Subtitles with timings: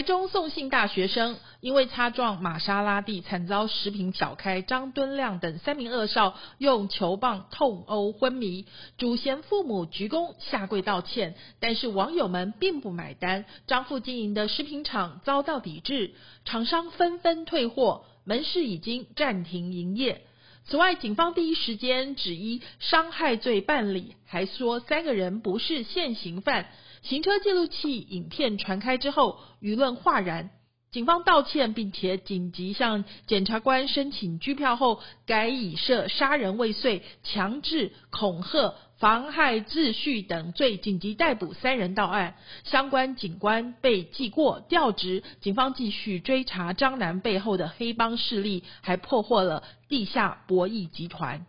[0.00, 8.64] 台中送信大学生因为擦撞玛莎拉蒂，惨遭食品小开张敦亮等三名恶少用球棒痛殴昏迷，
[8.96, 16.14] 主嫌父母鞠躬下跪道歉，但是网友们并不买单，张父经营的食品厂遭到抵制，
[16.46, 20.22] 厂商纷纷退货，门市已经暂停营业。
[20.64, 26.70] 此外，警方第一时间只依伤害罪办理，还说三个人不是现行犯。
[27.02, 30.50] 行车记录器影片传开之后，舆论哗然。
[30.90, 42.34] 警方道歉，并且紧急向检察官申请拘票后，改以涉杀人未遂、强制恐吓、妨害秩序等罪紧急逮捕三人到案。
[42.64, 45.22] 相关警官被记过调职。
[45.40, 51.46] 警方继续追查张男背后的黑帮势力，还破获了地下博弈集团。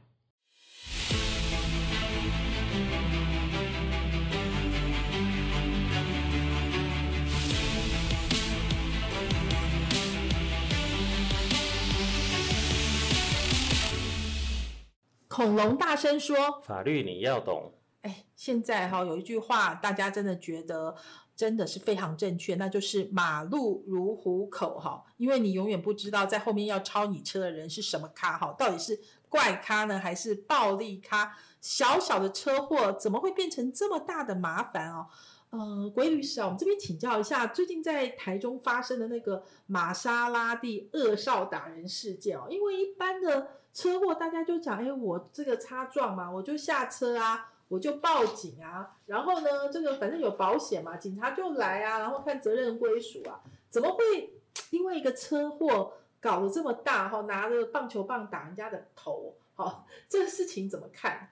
[15.31, 16.35] 恐龙大声说
[16.67, 17.71] ：“法律你要懂。”
[18.03, 20.93] 哎，现在哈有一句话，大家真的觉得
[21.37, 31.37] 真的是非常正确，那就是“马路如虎口”哈，因为你永远不知道在后面要超你车的人是什么咖哈，到底是怪咖呢，还是暴力咖？
[31.61, 35.07] 小小的车祸怎么会变成这么大的麻烦哦？
[35.52, 43.61] 呃，鬼律师啊，我们这边请教一下，最近在台中发生的那个玛莎拉蒂恶少打人事件哦，因为一般的。
[43.73, 54.33] 车祸大家就讲，哎，我这个擦撞嘛，我就下车啊，我就报警啊，然后呢，这个反正有保险嘛，警察就来啊，然后看责任归属啊，怎么会
[54.71, 57.21] 因为一个车祸搞得这么大哈？
[57.21, 61.30] 拿着棒球棒打人家的头，好，这个事情怎么看？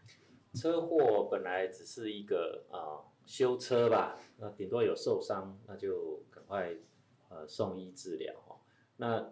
[0.53, 6.73] 车祸本来只是一个啊修车吧，那顶多有受伤，那就赶快
[7.27, 8.33] 呃送医治疗。
[8.95, 9.29] 那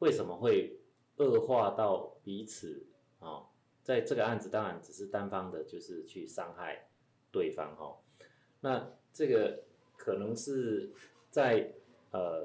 [0.00, 0.77] 为什么会？
[1.18, 2.86] 恶化到彼此
[3.18, 3.46] 啊，
[3.82, 6.88] 在这个案子当然只是单方的，就是去伤害
[7.30, 7.98] 对方哈。
[8.60, 9.64] 那这个
[9.96, 10.92] 可能是
[11.30, 11.72] 在
[12.12, 12.44] 呃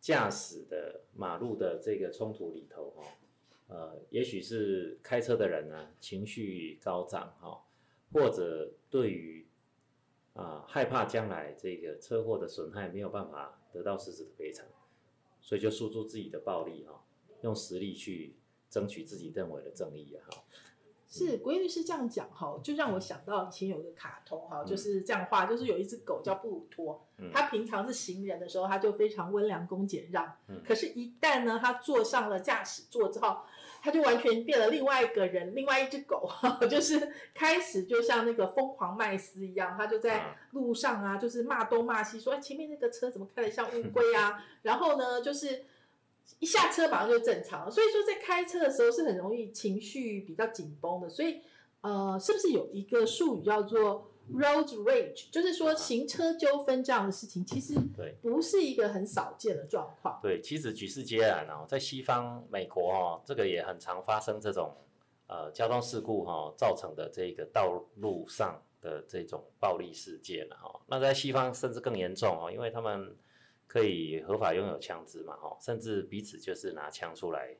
[0.00, 3.02] 驾驶的马路的这个冲突里头哈，
[3.68, 7.64] 呃，也许是开车的人呢情绪高涨哈，
[8.12, 9.46] 或者对于
[10.34, 14.66] 啊害怕将来这个车祸的损害没有办法得到实质的赔偿，
[15.40, 17.02] 所以就诉诸自己的暴力哈。
[17.42, 18.36] 用实力去
[18.70, 20.20] 争取自己认为的正义啊！
[20.30, 20.42] 哈，
[21.08, 30.36] 是规律是这样讲哈，就让我想到以前有个卡通哈，就是这样画，就是有一只狗叫布鲁托，它平常是行人的时候，它就非常温良恭俭让，
[30.66, 33.38] 可是，一旦呢，它坐上了驾驶座之后，
[33.80, 36.28] 它就完全变了另外一个人，另外一只狗，
[36.68, 45.64] 就是开始就像那个疯狂麦斯一样，它就在路上啊，就是骂东骂西，说前面那个车怎么开的像乌龟啊，然后呢，就是。
[46.38, 51.08] 一下车马上就正常，所以说在开车的时候是很容易情绪比较紧绷的。
[51.08, 51.40] 所以，
[51.80, 60.18] 呃，是不是有一个术语叫做 road rage，就是说行车纠纷这样的事情，其实对不是一个很少见的状况。
[60.20, 64.74] 对，其实举世皆然哦，在西方美国哦，这个也很常发生这种
[65.28, 70.80] 呃交通事故哈造成的这个道路上的这种暴力事件哈。
[70.86, 73.16] 那在西方甚至更严重哦，因为他们。
[73.76, 75.36] 可以合法拥有枪支嘛？
[75.36, 77.54] 哈，甚至彼此就是拿枪出来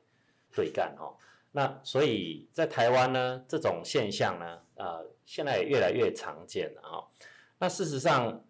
[0.51, 1.15] 对干哈。
[1.51, 7.07] 那所以在台湾呢，这种现象呢，呃，现在也越来越常见了哈。
[7.59, 8.43] 那事实上，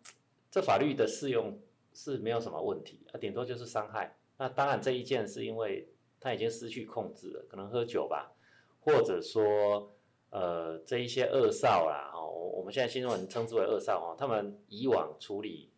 [0.50, 1.60] 这法律的适用
[1.94, 4.16] 是没有什么问题啊，顶多就是伤害。
[4.38, 5.90] 那当然这一件是因为
[6.22, 8.32] 他已经失去控制了，可能喝酒吧，
[8.80, 9.94] 或者说
[10.30, 15.70] 呃这一些恶少啦，哦，我们现在新闻称之为恶少哦，他们以往处理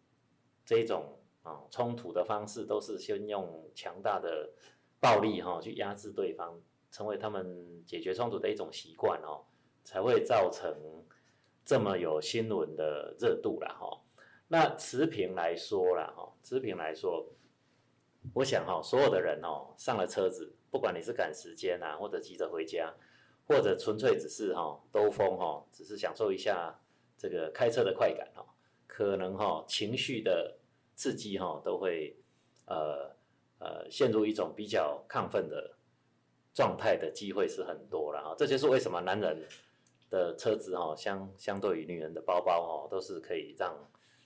[0.63, 1.15] 这种。
[1.49, 4.47] 啊，冲突的方式都是先用强大的
[4.99, 6.61] 暴力哈去压制对方，
[6.91, 9.41] 成为他们解决冲突的一种习惯哦，
[9.83, 10.71] 才会造成
[11.65, 13.99] 这么有新闻的热度了哈。
[14.47, 17.25] 那持平来说了哈，持平来说，
[18.35, 22.93] 我想哈，所有的人哦上了车子，不管你是赶时间啊，或者急着回家，
[23.47, 26.79] 或者纯粹只是哈兜风哈，只是享受一下
[27.17, 28.45] 这个开车的快感哈，
[28.85, 30.58] 可能哈情绪的。
[30.99, 32.13] 刺激哈都会，
[32.65, 33.15] 呃
[33.59, 35.77] 呃陷入一种比较亢奋的
[36.53, 39.47] 状态的机会是很多了啊，这就是为什么男人
[40.09, 43.73] 的车子哦，相相对于女人的包包哦，都是可以让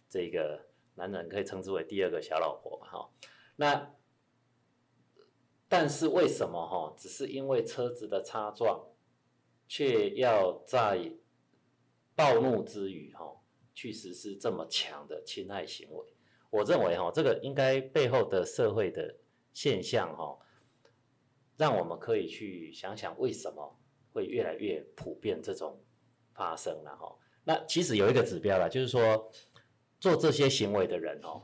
[0.09, 0.65] 这个
[0.95, 3.07] 男人可以称之为第二个小老婆哈。
[3.55, 3.93] 那
[5.69, 8.83] 但是为什么哈，只是因为车子的擦撞，
[9.67, 11.13] 却要在
[12.15, 13.31] 暴怒之余哈，
[13.75, 16.03] 去实施这么强的侵害行为？
[16.53, 19.15] 我认为哈，这个应该背后的社会的
[19.53, 20.37] 现象哈，
[21.57, 23.75] 让我们可以去想想为什么
[24.13, 25.81] 会越来越普遍这种
[26.35, 27.15] 发生了哈。
[27.43, 29.31] 那其实有一个指标啦，就是说
[29.99, 31.41] 做这些行为的人哦，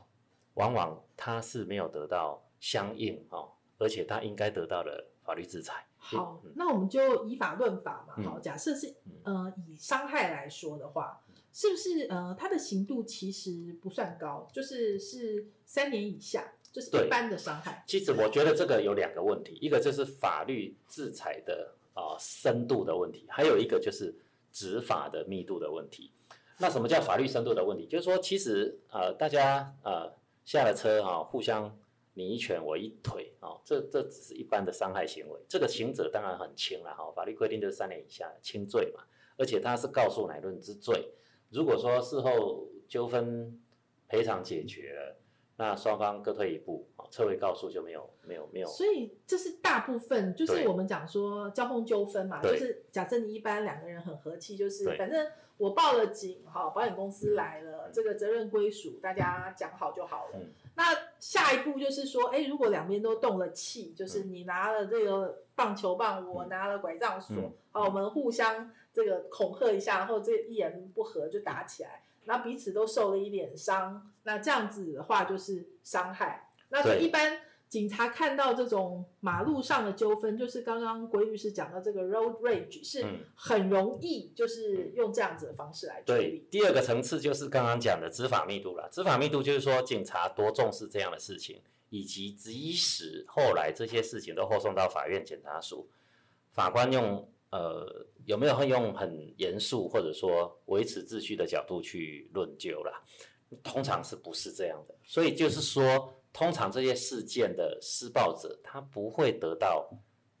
[0.54, 5.84] 往往他是没有得到相应哦，而且他应该得到的法律制裁。
[5.96, 8.22] 好，那我们就以法论法嘛。
[8.22, 11.20] 好，假设是呃以伤害来说的话。
[11.52, 17.84] 是不是呃，它的刑度其实不算高，就是是三年以下，就是一般的伤害。
[17.88, 24.14] 其实我觉得这个有两个问题，一个就是法律制裁的啊深度的问题，还有一个就是
[24.52, 26.12] 执法的密度的问题。
[26.58, 27.86] 那什么叫法律深度的问题？
[27.86, 30.12] 就是说，其实呃大家呃
[30.44, 31.76] 下了车哈，互相
[32.14, 39.02] 你一拳我一腿啊，这这只是一般的伤害行为，这个刑责当然很轻了哈，法律规定就是三年以下轻罪嘛，
[39.36, 41.10] 而且它是告诉乃论之罪。
[41.50, 43.60] 如果说事后纠纷
[44.08, 45.16] 赔偿解决了，
[45.56, 48.66] 那双方各退一步啊，撤回告诉就没有没有没有。
[48.66, 60.40] 所以这是大部分，就是我们讲说交通纠纷嘛，就是假设你一般两个人很和气，就是反正我报了警哈，保险公司来了，这个责任归属大家讲好就好了。
[60.76, 60.84] 那
[61.18, 68.72] 下一步就是说，哎，如果两边都动了气，就是你拿了这个棒球棒，我拿了拐杖锁，好，我们互相。
[68.92, 76.50] 这个恐吓一下，然后这一言不合就打起来，然后彼此都受了一点伤，那这样子的话就是伤害。
[76.70, 86.48] 那一般警察看到这种马路上的纠纷，就是刚刚郭律师讲到这个 road rage，是很容易就是用这样子的方式来处理。
[86.50, 95.86] 第二个层次就是刚刚讲的执法密度了，执法密度就是说警察多重视这样的事情，以及即使后来这些事情都后送到法院检察署，
[96.50, 97.28] 法官用。
[97.52, 103.02] 呃，有没有会用很严肃或者说维持秩序的角度去论究啦？
[103.64, 104.94] 通常是不是这样的？
[105.02, 109.90] 所以就是说，通常这些事件的施暴者他不会得到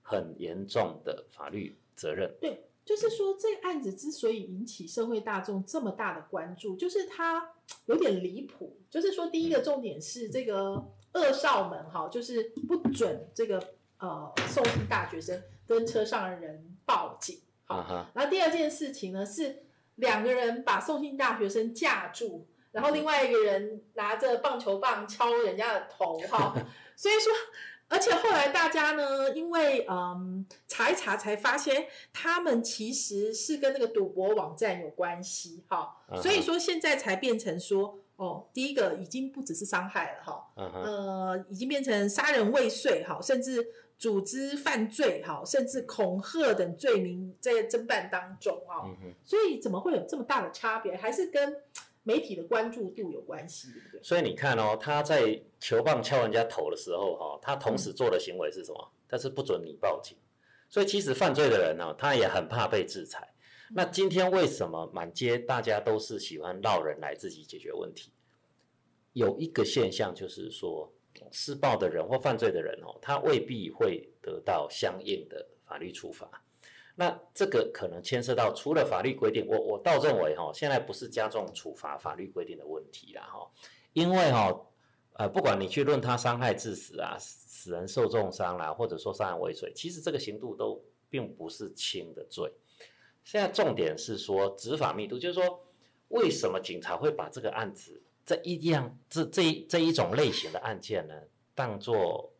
[0.00, 2.32] 很严重的法律责任。
[2.40, 7.44] 对，就是说这个案子之所以引起社会大众这么大的关注，就是它
[7.86, 8.80] 有点离谱。
[8.88, 10.80] 就是说，第一个重点是这个
[11.14, 13.62] 恶少们哈，就是不准这个
[13.98, 16.66] 呃送信大学生跟车上的人。
[16.86, 19.62] 报警，好，然后第二件事情呢是
[19.94, 26.52] 两个人把送信大学生架住，然后另外一个人拿着棒球棒敲人家的头，哈，
[26.96, 27.32] 所以说，
[27.86, 43.66] 而且后来大家呢，因为嗯查一查才发现他们其实是跟那个赌博网站有关系，哈，所以说现在才变成说，哦，第一个已经不只是伤害了，哈，呃，已经变成杀人未遂，哈，甚至。
[44.00, 48.88] 组织犯罪，哈，甚至恐吓等罪名在侦办当中啊，
[49.22, 50.96] 所以怎么会有这么大的差别？
[50.96, 51.54] 还是跟
[52.02, 54.02] 媒体的关注度有关系，对不对？
[54.02, 58.90] 所以你看哦，他在球棒敲人家头的时候，哈，他同时做的行为是什么？
[59.06, 60.16] 但是不准你报警。
[60.70, 63.29] 所以其实犯罪的人呢，他也很怕被制裁。
[63.72, 68.10] 那今天为什么满街大家都是喜欢闹人来自己解决问题？
[69.12, 70.92] 有一个现象就是说。
[71.32, 76.30] 施暴的人或犯罪的人哦，他未必会得到相应的法律处罚。
[76.94, 83.50] 那这个可能牵涉到除了法律规定，我我倒认为哈，现在不是加重处罚法律规定的问题了哈。
[83.92, 84.56] 因为哈，
[85.14, 92.50] 呃，不管你去论他伤害致死啊，使人受重伤啦，或者说杀人未遂，其实这个刑度都并不是轻的罪。
[93.24, 95.62] 现在重点是说执法密度，就是说
[96.08, 98.02] 为什么警察会把这个案子？
[98.26, 101.14] 这一样，这这这一种类型的案件呢，
[101.54, 102.32] 当做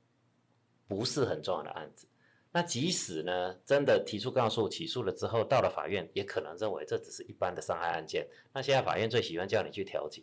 [0.87, 2.07] 不是很重要的案子。
[2.53, 8.27] 那即使呢，真的提出告诉、起诉了之后，到了法院，也可能认为这只是一般的伤害案件。
[8.53, 10.23] 那现在法院最喜欢叫你去调解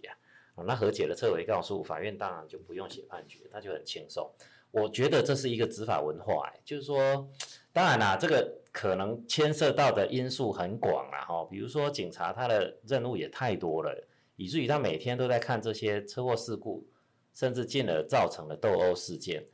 [0.56, 4.30] 啊，那和解了撤回告诉，法院当然就不用写判决，那就很轻松。
[4.72, 7.30] 我觉得这是一个执法文化，就是说，
[7.78, 14.08] 当然啦，这个可能牵涉到的因素很广啦哈，比如说警察他的任务也太多了。
[14.36, 16.84] 以至于他每天都在看这些车祸事故，
[17.36, 19.46] 甚至进而造成了斗殴事件。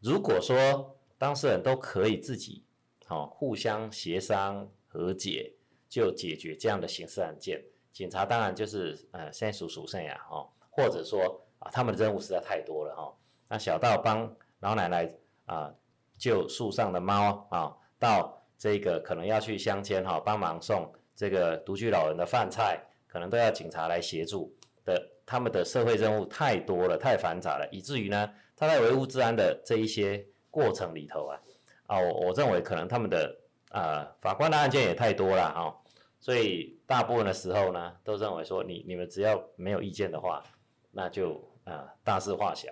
[0.00, 2.64] 如果说当事人都可以自己，
[3.06, 5.54] 好互相协商和解，
[5.88, 13.16] 就解决这样的刑事案件，警察当然就是呃先数数剩呀，哦，或者说啊他们的任务实在太多了哈，
[13.48, 15.08] 那小到帮老奶奶
[15.46, 15.72] 啊
[16.22, 31.40] 救树上的猫啊，到这个可能要去乡间哈帮忙送这个独居老人的饭菜，可能都要警察来协助的，他们的社会任务太多了，太繁杂了，以至于呢，他在维护治安的这一些过程里头啊，
[31.88, 33.36] 啊，我我认为可能他们的
[33.70, 35.76] 啊法官的案件也太多了哈，
[36.20, 40.40] 所以大部分的时候呢，都认为说你你们只要没有意见的话，
[40.92, 42.68] 那就啊大事化小。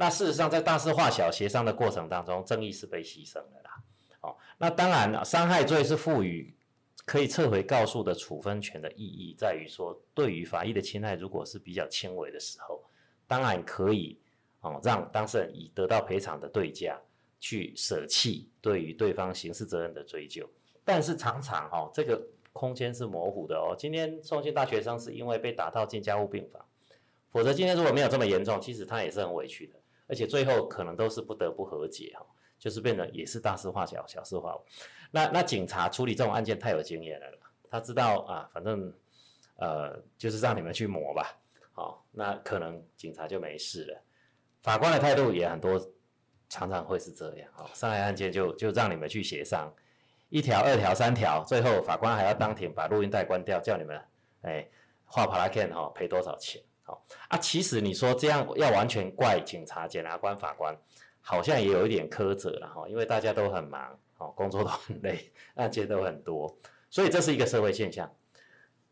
[0.00, 3.70] 那事实上，在大事化小协商的过程当中，正义是被牺牲的啦。
[4.22, 6.56] 哦，那当然，伤害罪是赋予
[7.04, 12.82] 可以撤回告诉的处分权的意义，在于说，对于法益的侵害，如果是比较轻微的时候，
[13.26, 14.18] 当然可以
[14.62, 16.98] 哦，让当事人以得到赔偿的对价
[17.38, 20.48] 去舍弃对于对方刑事责任的追究。
[20.82, 22.18] 但是常常哦，这个
[22.54, 23.76] 空间是模糊的哦。
[23.76, 26.64] 今天送信大学生是因为被打到进家务病房，
[27.28, 29.74] 否则今天如果没有这么严重，其实他也是很委屈的。
[30.10, 32.26] 而且最后可能都是不得不和解哈，
[32.58, 34.64] 就是变得也是大事化小，小事化无。
[35.12, 37.26] 那那警察处理这种案件太有经验了，
[37.70, 38.92] 他知道啊，反正
[39.56, 41.38] 呃就是让你们去磨吧，
[41.72, 44.02] 好，那可能警察就没事了。
[44.62, 45.80] 法官的态度也很多，
[46.48, 49.72] 常常会是这样，哦，伤害案件就就让你们去协商，
[50.28, 54.00] 一条、二条、三条，最后法官还要当庭把录音带关掉，叫你们
[54.42, 54.68] 哎
[55.04, 56.62] 画帕拉 Ken 哈赔多少钱。
[57.28, 60.76] 啊，其实你说这样要完全怪警察、检察官、法官，
[61.20, 66.56] 好像也有一点苛责了哈，因为大家都很忙，哦，工作都很累，案件都很多，
[66.88, 68.10] 所以这是一个社会现象。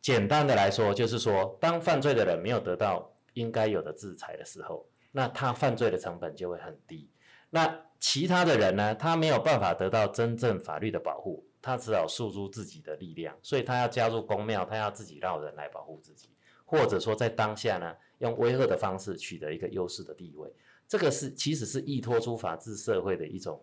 [0.01, 7.11] 简单的来说，就是说，当犯罪的人没有得到应该有的制裁的时候，那他犯罪的成本就会很低。
[7.51, 16.31] 那其他的人呢，他没有办法得到真正法律的保护，他只好诉诸自己的力量，所以他要加入公庙，他要自己让人来保护自己。
[16.69, 20.53] 或者说在当下呢，用威吓的方式取得一个优势的地位，
[20.87, 23.59] 这个是其实是依托出法治社会的一种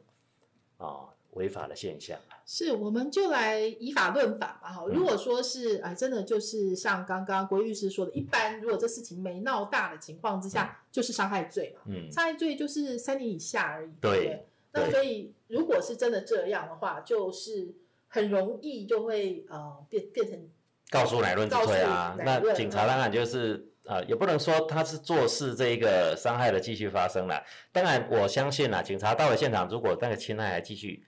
[0.78, 4.86] 啊违法的现象是，我们就来以法论法嘛，哈。
[4.88, 11.82] 如果说是哎，真的就是像刚刚郭律师说的，一般如果这事情没闹大的情况之下，就是伤害罪嘛。
[11.86, 13.92] 嗯，伤害罪就是三年以下而已。
[14.02, 14.48] 对。
[14.72, 17.76] 那所以如果是真的这样的话，就是
[18.08, 20.50] 很容易就会呃变变成。
[20.90, 27.44] 告诉乃论之罪啊，那警察当然就是呃，也不能说他是做事这一个伤害的继续发生了。
[27.72, 31.06] 当然我相信啊，警察到了现场，如果那个侵害还继续，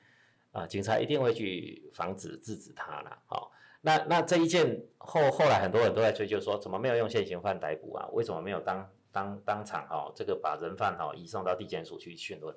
[0.52, 3.18] 啊，警察一定会去防止制止他了。
[3.28, 8.08] 好，那那这一件后后来很多人都在追究说，怎么没有用现行犯逮捕啊？
[8.12, 12.56] 为什么没有当当当场哈这个把人犯哈移送到地检署去讯问？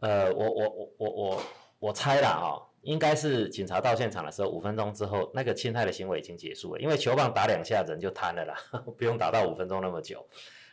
[0.00, 1.42] 呃，我我我我我
[1.78, 2.66] 我猜了哈。
[2.84, 8.54] 应该是警察到现场的时候，五分钟之后，那个侵害的行为已经结束了，因为球棒打两下人就瘫了啦，
[8.96, 10.24] 不用打到五分钟那么久。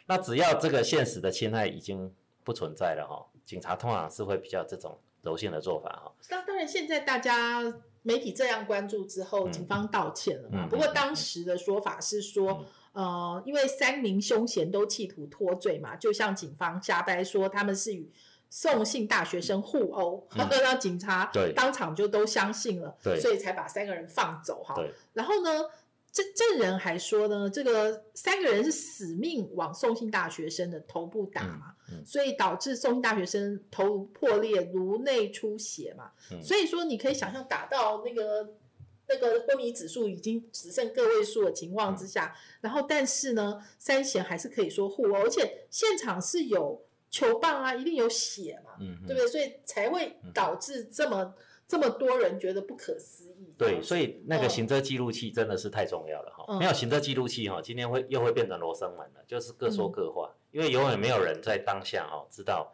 [0.05, 2.13] 那只要这个现实的侵害已经
[2.43, 6.11] 不存在了哈，警察通常是会比较这种柔性的做法哈。
[6.29, 7.61] 当当然，现在大家
[8.01, 10.67] 媒体这样关注之后，警方道歉了嘛？
[10.67, 18.11] 不过当时的说法是说，呃，因为三名凶嫌都企图脱罪嘛，就像警方瞎掰说他们是与。
[18.53, 24.75] 送信大学生互殴，然后 让警察当场就都相信了，所以才把三个人放走哈。
[25.13, 25.49] 然后呢，
[26.11, 36.11] 证证人还说呢，这个三个人是死命往送信大学生的头部打嘛，所以导致送信大学生头破裂、颅内出血嘛。
[36.43, 38.49] 所以说，你可以想象打到那个
[39.07, 46.83] 那个昏迷指数已经只剩个位数的情况之下，然后但是呢，三贤还是可以说互殴，而且现场是有。
[47.11, 48.71] 球棒啊，一定有血嘛，
[49.05, 49.27] 对不对？
[49.27, 51.35] 所以才会导致这么
[51.67, 53.53] 这么多人觉得不可思议。
[53.57, 56.57] 对，所以那个行车记录器真的是太重要了哈。
[56.57, 62.73] 没有行车记录器哈，今天会又会变成罗生门了，就是各说各话，因为永远没有人在当下哦知道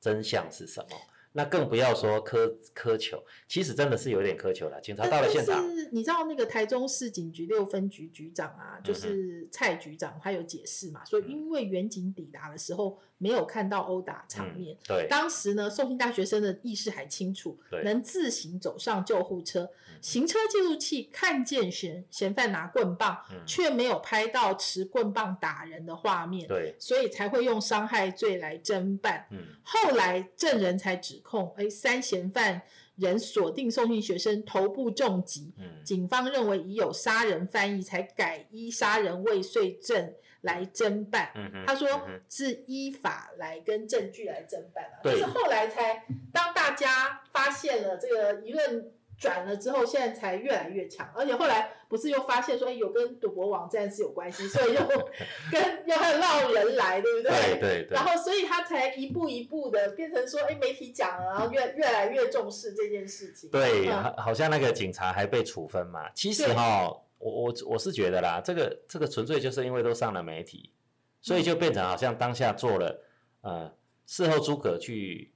[0.00, 0.88] 真相是什么。
[1.32, 4.80] 那更不要说苛苛求，其实真的是有点苛求了。
[4.80, 5.62] 警察到了现场，
[5.92, 19.68] 你知道那个台中市警局六分局局长啊，就是蔡局长，他有解释嘛，说因为远警抵达的时候没有看到殴打场面，对，当时呢，送信大学生的意识还清楚，能自行走上救护车，
[20.00, 29.26] 行车记录器看见嫌嫌犯拿棍棒，却没有拍到持棍棒打人的画面，对，所以才会用伤害罪来侦办。
[29.30, 31.16] 嗯，后来证人才指。
[31.26, 32.62] 控哎，三嫌犯
[32.94, 40.12] 人锁定送信学生头部重击，警方认为已有杀人犯意，才改依杀人未遂证
[40.42, 41.30] 来侦办。
[41.66, 41.88] 他说
[42.28, 54.80] 是依法来跟证据来侦办啊，就是后来才当大家发现了这个舆论转了之后，现在才越来越强，而且后来不是又发现说，哎，有跟赌博网站是有关系，所以又
[55.50, 57.30] 跟又还闹人来，对不对？
[57.30, 57.94] 对对对。
[57.94, 63.48] 然后，所以他才一步一步的变成说，哎，媒体讲了，然后越越来越重视这件事情。
[63.50, 66.10] 对，好，好像那个警察还被处分嘛。
[66.14, 70.72] 其实哈，我我我是觉得啦，这个这个纯粹就是因为都上了媒体，
[71.20, 73.02] 所以就变成好像当下做了，
[73.40, 73.72] 呃，
[74.06, 75.32] 事后诸葛去，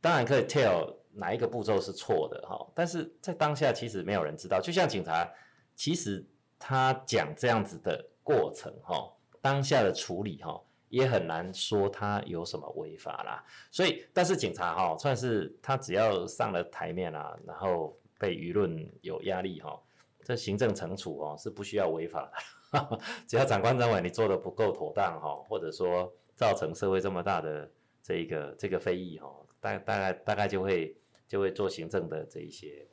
[0.00, 0.96] 当然可以 tell。
[1.16, 2.58] 哪一个步骤是错的哈？
[2.74, 5.32] 但是在当下其实没有人知道，就像警察，
[5.76, 6.26] 其实
[6.58, 9.08] 他讲这样子的过程哈，
[9.40, 13.44] 当下的处理哈，也很难说他有什么违法啦。
[13.70, 19.80] 所以，但是警察哈，算是他只要上了台面啊，然后被舆论有压力哈，
[20.24, 22.28] 这行政惩处哦是不需要违法
[22.72, 27.70] 的， 只要长官认为你做的不够妥当哈，或者说造成社会这么大的
[28.02, 29.28] 这一个这个非议哈，
[29.60, 30.96] 大大概大概就会。
[31.26, 32.86] 就会做行政的这一些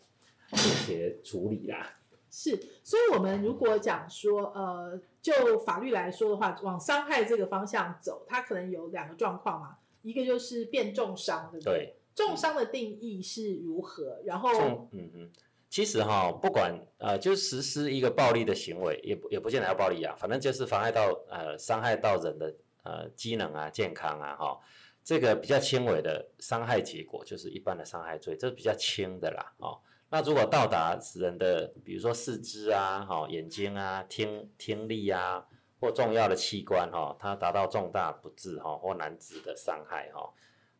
[0.51, 1.85] 这些处理啦。
[2.31, 9.77] 是，所以，我们如果讲说，呃，就法律来说的话，往伤害这个方向走，它可能有两个状况嘛。
[10.01, 11.93] 一个就是变重伤，对不对？
[12.15, 14.21] 重伤的定义是如何？
[14.23, 15.29] 然后，嗯嗯，
[15.71, 24.59] 其实哈，不管呃，就实施一个暴力的行为，也不也不见得要暴力啊，反正就是妨害到呃，伤害到人的呃机能啊、健康啊，哈。
[25.03, 29.79] 这个比较轻微的伤害结果就是一般的伤害罪，这是比较轻的啦，哦。
[30.09, 35.43] 那如果到达使人的，比如说四肢啊、哈眼睛啊、听听力啊
[35.79, 40.29] 或重要的器官哈，它达到重大不治哈或难治的伤害哈，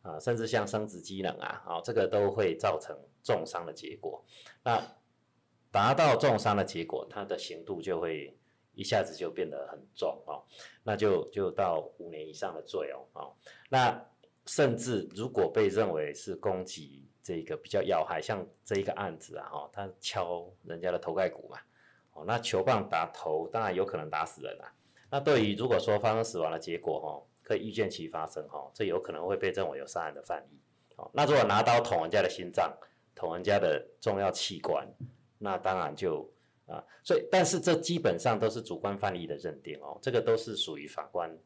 [0.02, 4.24] 啊，甚至像生殖机能啊，哦，这个都会造成重伤的结果。
[4.62, 4.82] 那
[5.70, 8.36] 达到重伤的结果，他的刑度就会
[8.74, 10.42] 一下子就变得很重哦，
[10.82, 13.34] 那就就到五年以上的罪哦，哦，
[13.68, 14.04] 那。
[14.46, 21.60] 甚至如果被认为是攻击这个比较要害，像这一个案子啊，哈，他敲人家的头盖骨嘛，
[22.12, 24.66] 哦，那球棒打头，当然有可能打死人啊。
[25.08, 30.58] 那对于如果说发生死亡的结果，哈，可以预见其发生，哈，这有可能会被认为有杀人的犯意。
[30.96, 32.76] 哦，那如果拿刀捅人家的心脏，
[33.14, 34.86] 捅人家的重要器官，
[35.38, 36.30] 那当然就
[36.66, 41.36] 啊，所以但是这基本上都是主观犯意的认定哦，这个都是属于法官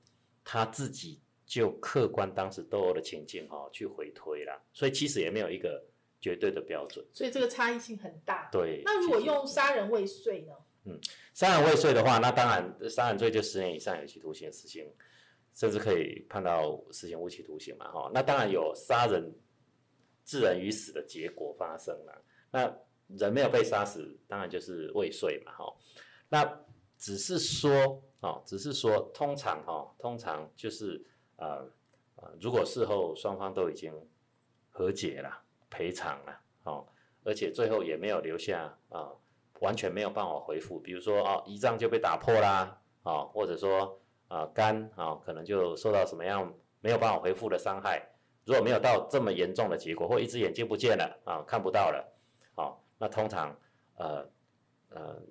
[0.45, 1.21] 他自己。
[1.49, 5.81] 就客观当时斗殴的情境哦去回推啦，所以其实也没有一个
[6.21, 8.49] 绝对的标准，所以这个差异性很大。
[8.51, 10.53] 对，那如果用杀人未遂呢？
[10.87, 10.99] 嗯，
[11.35, 14.93] 杀人未遂的话，那当然杀人罪就十年以上有期徒刑、死刑，
[15.55, 18.11] 甚至可以判到死刑、无期徒刑嘛哈。
[18.13, 19.33] 那当然有杀人
[20.27, 22.79] 致人于死的结果发生了，那
[23.17, 25.75] 人没有被杀死，当然就是未遂嘛哈。
[26.29, 26.61] 那
[26.99, 31.03] 只是说哦，只是说通常哈，通常就是。
[31.39, 31.61] 啊
[32.15, 32.33] 啊！
[32.41, 33.93] 如果事后双方都已经
[34.71, 36.89] 和解了、赔偿了，哦，
[37.23, 39.13] 而且最后也没有留下啊，
[39.61, 48.16] 完全没有办法恢复，比如说啊，胰脏就被打破啦，啊，或者说啊，肝啊，可能就受到什么样没有办法恢复的伤害。
[48.47, 52.17] 如果没有到这么严重的结果，或一只眼睛不见了啊，看不到了，
[52.55, 53.55] 哦，那通常
[53.97, 54.27] 呃
[54.89, 55.23] 呃，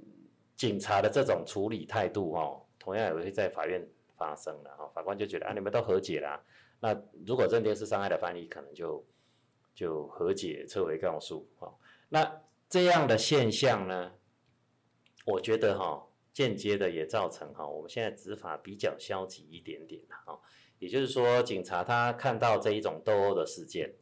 [0.55, 3.83] 警察的这种处理态度哦，同样也会在法院。
[4.17, 6.41] 发生了哈，法官就觉得啊，你们都和解了，
[6.79, 6.97] 那
[7.27, 9.05] 如果认定是伤害的犯意，可能就
[9.73, 11.75] 就和解撤回告诉哈。
[12.07, 14.13] 那这样的现象呢，
[15.25, 16.01] 我觉得哈，
[16.31, 20.39] 间接的也造成哈，我们现在执法比较消极一点点哈。
[20.79, 23.93] 也就是说，警察他看到这一种斗殴的事件，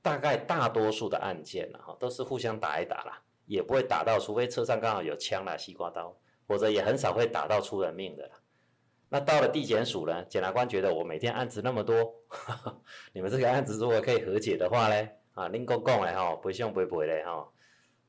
[0.00, 8.36] 大概大多数的案件呢哈，都是互相打一打啦，也不会打到，除非车上刚好有枪啦、西瓜刀，或者也很少会打到出人命的啦。
[9.10, 10.24] 那到了地检署呢？
[10.24, 12.14] 检察官觉得我每天案子那么多，
[13.12, 17.48] 你们这个案子如果可以和解的话呢，啊，拎公公来哈，不凶不赔嘞哈，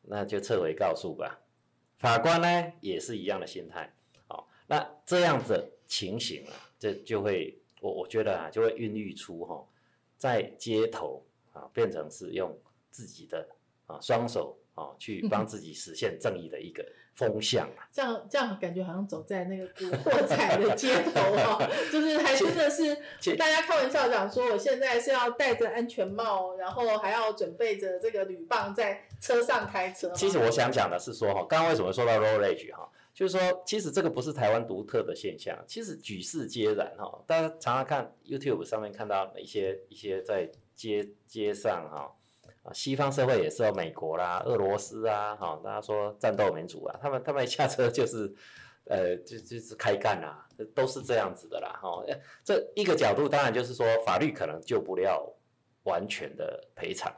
[0.02, 1.40] 那就撤回告诉吧。
[1.98, 3.94] 法官呢也是一样的心态，
[4.28, 9.66] 好，那这样子情形啊，这就会我我觉得啊，就会孕育出哈，
[10.18, 12.58] 在街头啊变成是用
[12.92, 13.48] 自己的
[13.86, 16.86] 啊双手啊去帮 自己实现正义的一个。
[17.16, 22.94] 风向啊，这样这样感觉好像走在那个古惑仔的街头哈， 就是还真的是
[23.38, 30.12] 大家开玩笑讲说，我现在是要戴着安全帽，然后还要准备着这个铝棒在车上开车。
[30.12, 32.86] 其实我想讲的是说哈，刚刚为什么说到 roll rage 哈，
[33.16, 37.24] 就是说其实这个不是台湾独特的现象，其实举世皆然哈。
[37.26, 42.14] 大家常常看 YouTube 上面看到一些一些在街街上哈。
[42.64, 48.34] 啊，西方社会也是有美国啦、俄罗斯啊，哈，大家说战斗民族啊，他们他们一下车就是，
[48.90, 52.04] 呃，就就是开干啊，都是这样子的啦，哈。
[52.44, 55.32] 这一个角度当然就是说法律可能救不了
[55.84, 57.14] 完全的赔偿，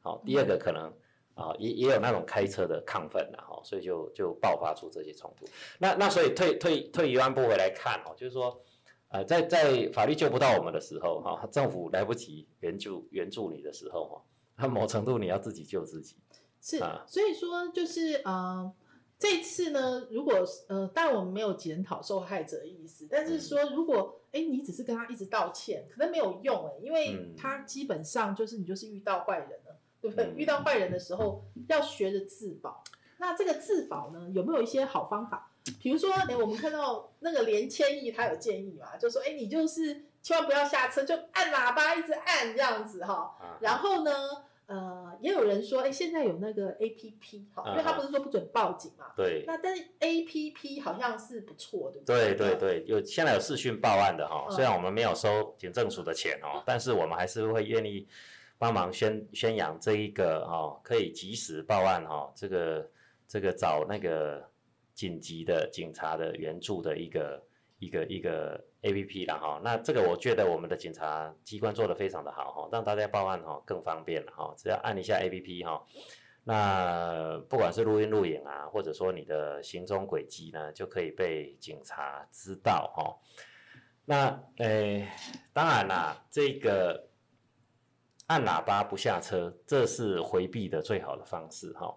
[0.00, 0.92] 好，第二个可能
[1.32, 5.46] 啊，也也有那种开车的亢奋了哈，所以就就爆发出这些冲突。
[5.78, 8.60] 那那所以退退退一万步回来看哦，就是说，
[9.08, 14.22] 呃，在在法律救不到我们的时候哈，政府来不及援助援助你的时候哈，
[14.56, 16.16] 那某程度你要自己救自己。
[16.60, 18.72] 是，所以说就是呃，
[19.18, 20.34] 这次呢，如果
[20.68, 29.76] 呃，当然我们没有检讨受害者的意思，但是说如果哎，你只是跟他一直道歉，可能没有用哎，因为他基本上就是你就是遇到坏人了。
[30.02, 30.32] 对不对？
[30.34, 32.82] 遇到坏人的时候，要学着自保。
[33.20, 35.50] 那这个自保呢，有没有一些好方法？
[35.82, 43.36] 比如说，哎，我们看到那个连千亿他有建议嘛，就说，哎，你就是千万不要下车，就按喇叭一直按这样子哈。
[43.60, 44.10] 然后呢，
[44.64, 49.12] 呃，也有人说，哎，现在有那个 A P P 哈，因为他不是说不准报警嘛。
[49.14, 49.44] 对。
[49.46, 52.00] 那但是 A P P 好像是不错的。
[52.06, 58.08] 对对对，有现在有视讯报案的哈，虽然我们没有收警政署的钱哦，但是我们还是会愿意。
[58.62, 62.86] 帮忙宣宣扬这一个哈，可以及时报案哈，这个
[63.30, 64.44] 这个找那个
[64.92, 67.46] 紧急的警察的援助的一个
[67.78, 69.60] 一个一个 A P P 了哈。
[69.62, 75.80] 那这个我觉得我们的警察机关做的非常的好哈，让大家报案哈更方便了哈，只要按一下 A P P 哈，
[76.42, 83.16] 那不管是录音录影啊，或者说你的行踪轨迹呢，就可以被警察知道哈。
[84.06, 85.06] 那诶，
[85.52, 87.06] 当然啦，这个。
[88.30, 91.92] 按喇叭不下车，这是回避的最好的方式哈。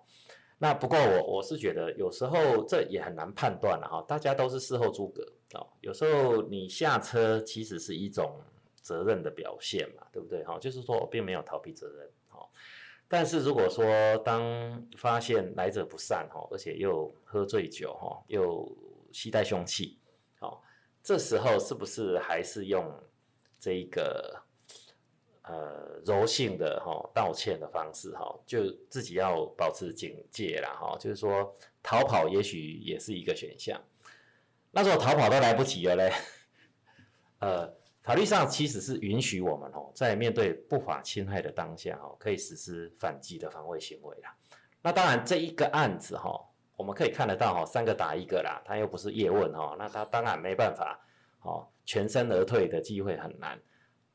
[0.63, 4.01] 那不过我我是觉得有时候这也很难判断了哈。
[4.07, 5.21] 大家都是事后诸葛
[5.59, 8.39] 啊，有时候你下车其实是一种
[8.81, 10.57] 责任的表现嘛，对不对哈？
[10.57, 12.47] 就是说我并没有逃避责任哈。
[13.09, 13.83] 但是如果说
[14.19, 14.41] 当
[14.95, 18.65] 发现来者不善哈，而且又喝醉酒哈，又
[19.11, 19.99] 携带凶器，
[20.39, 20.63] 好，
[21.03, 22.89] 这时候是不是还是用
[23.59, 24.41] 这一个？
[25.43, 30.97] 呃，柔性的哈道歉的方式哈，就自己要保持警戒啦哈。
[30.97, 33.77] 就是说，逃跑也许也是一个选项。
[34.71, 36.13] 那如果逃跑都来不及了嘞，
[37.39, 44.33] 呃，法律上其实是允许我们哦，在面对不法侵害的当下哈，可以实施反击的防卫行为啦。
[44.81, 46.39] 那当然，这一个案子哈，
[46.77, 50.97] 我们可以看得到哈，三个打一个啦，他又不是叶问哈，那他当然没办法
[51.41, 53.59] 哦，全身而退的机会很难。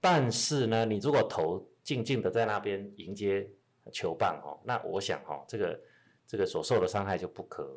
[0.00, 3.48] 但是呢，你如果头静静的在那边迎接
[3.92, 5.80] 球棒哦，那我想哈，这个
[6.26, 7.68] 这个所受的伤害就不可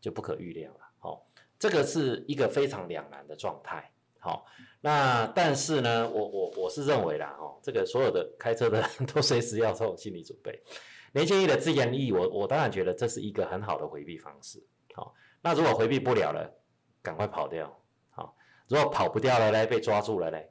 [0.00, 0.80] 就不可预料了。
[1.00, 1.20] 哦，
[1.58, 3.90] 这个是一个非常两难的状态。
[4.18, 4.44] 好，
[4.80, 10.60] 那但是呢，我我我是认为啦，哦，这个所有的开车的人都随时要做心理准备。
[11.12, 14.60] 连建议的自言意，我我当然觉得这是一个很好的回避方式。
[14.94, 16.52] 好，那如果回避不了了，
[17.00, 17.72] 赶快跑掉。
[18.10, 18.34] 好，
[18.66, 20.50] 如果跑不掉了嘞，被抓住了嘞。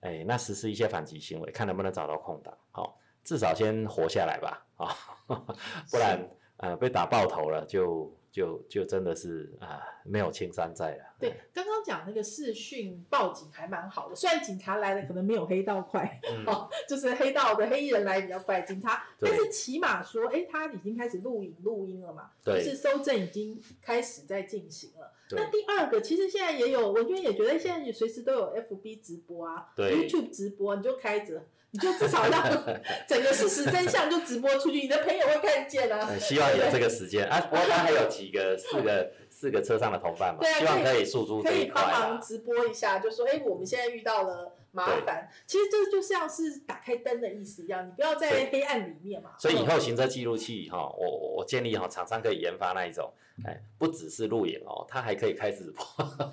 [0.00, 4.96] 哎，那实施一些反击行为，看能不能找到空档，好，至少先活下来吧，啊，
[5.90, 6.18] 不然
[6.56, 11.04] 呃被打爆头了，就就就真的是啊没有青山在了。
[11.18, 25.12] 对，刚刚讲那个视讯报警还蛮好的，虽然警察来了可能没有黑道快，哦，就是黑道的黑衣人来比较快，警察，但是起码说，哎，他已经开始录影录音了嘛，就是搜证已经开始在进行了。
[25.36, 32.42] 那第二个，其实现在也有，我觉得也觉得现在你随时都有 FB 直播啊，YouTube 直播，你就开着，你就至少让
[33.08, 36.16] 整个事实真相就直播出去，你的朋友会看见啊。
[36.18, 39.10] 希望有这个时间啊，不过他还有几个四个。
[39.32, 45.28] 四个车上的同伴嘛，希望可以诉诸这一块可以帮忙直播一下，就说哎，我们现在遇到了麻烦。
[45.46, 49.30] 其实这就像是打开灯的意思一样，你不要在黑暗里面嘛。
[49.38, 53.12] 所以以后行车记录器哈，我我建议哈，厂商可以研发那一种，
[53.44, 55.84] 哎，不只是录影哦，它还可以开直播，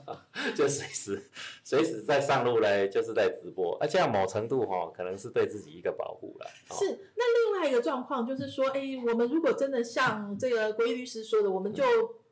[0.56, 1.30] 就随时
[1.64, 6.48] 随时在上路嘞，就是在直播，而且某程度哈，可能是对自己一个保护了。
[6.76, 11.84] 是，那另外一个状况就是说，哎，我们如果真的像这个国律师说的，我们就。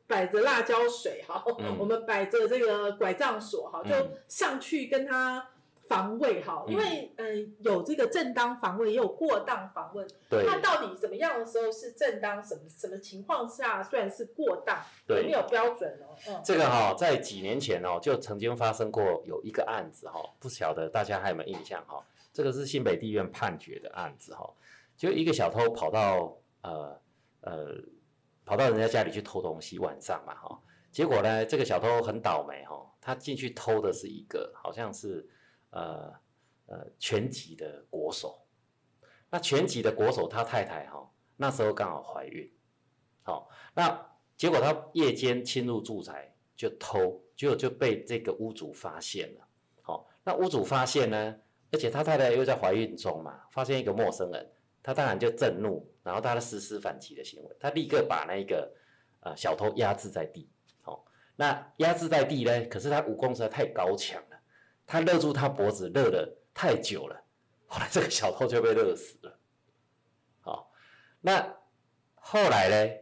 [0.08, 1.44] 摆着辣椒水哈，
[1.80, 3.92] 我们摆着这个拐杖锁哈，就
[4.28, 5.44] 上去跟他
[5.88, 10.06] 防卫哈，因为嗯有这个正当防卫，也有过当防卫。
[10.28, 10.44] 对。
[10.46, 12.42] 那到底怎么样的时候是正当？
[12.42, 14.78] 什么什么情况下算是过当？
[15.06, 16.16] 对，没有标准哦。
[16.28, 16.40] 嗯。
[16.44, 22.04] 这个哈，在几年前哦，就曾经发生过有一个案子哈，不晓得大家还有没有印象哈？
[22.32, 24.48] 这个是新北地院判决的案子哈，
[24.96, 27.00] 就一个小偷跑到呃
[27.40, 27.74] 呃。
[28.48, 30.56] 跑到人家家里去偷东西，晚上嘛，哈，
[30.92, 35.28] 结果呢，这个小偷很倒霉，哈，他进去偷的是一个好像是，
[35.70, 36.12] 呃
[36.66, 38.46] 呃拳击的国手，
[39.30, 42.52] 那拳击的国手他太太哈，那时候刚好怀孕，
[43.22, 49.48] 好，那结果他夜间侵入住宅就偷，结果就被这个屋主发现了，
[49.82, 51.36] 好，那屋主发现呢，
[51.72, 54.52] 而且他太太又在怀孕中嘛，发现一个陌生人。
[54.82, 58.72] 他当然就震怒，然后他的实施反击的行为，他立刻把那个
[59.18, 60.48] 呃小偷压制在地。
[60.84, 61.02] 哦，
[61.34, 62.64] 那压制在地呢？
[62.66, 64.22] 可是他武功实在太高强，
[64.86, 67.20] 他勒住他脖子勒了太久了，
[67.66, 69.38] 后来这个小偷就被勒死了。
[70.40, 70.70] 好，
[71.20, 71.56] 那
[72.14, 72.94] 后来呢？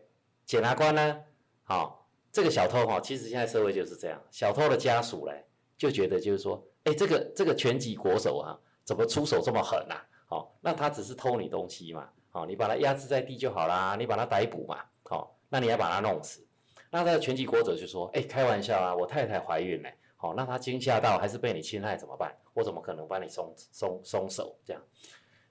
[0.47, 1.20] 检察官呢？
[1.62, 5.42] 好，这个小偷哈，其实现在社会就是这样，小偷的家属嘞
[5.79, 9.97] 就觉得就是说，哎，这个这个拳击国手啊，怎么出手这么狠呐？
[10.27, 16.47] 好，那他只是偷你东西嘛，好，你把他压制在地就好啦，你把他逮捕嘛，好，那你要把他弄死，
[16.90, 19.94] 那这个拳击国手就说，哎，开玩笑啊，我太太怀孕嘞，
[20.25, 22.35] 好，那他惊吓到还是被你侵害怎么办？
[22.55, 24.83] 我怎么可能帮你松松松手这样？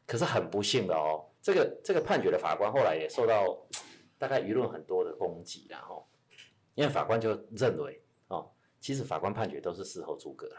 [0.08, 3.58] 可是很不幸的哦，这个这个判决的法官后来也受到。
[4.16, 6.08] 大概舆论很多的攻击，然后，
[6.76, 10.56] 因为法官就认为，哦，其实法官判决都是事后诸葛了。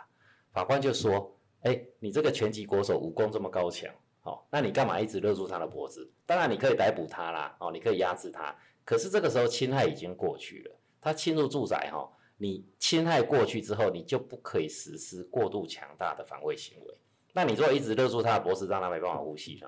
[0.53, 3.91] 法官就说，哎，你这个拳击国手武功这么高强，
[4.25, 6.13] 哦，那你干嘛一直勒住他的脖子？
[6.27, 8.55] 当然你可以逮捕他啦，哦，你可以压制他。
[8.85, 16.95] 可是这个时候侵害已经过去了，他侵入住宅，哈，你侵害过去之后，你就不可以实施过度强大的防卫行为。
[17.33, 19.61] 那你如果一直勒住他的脖子，让他没办法呼吸，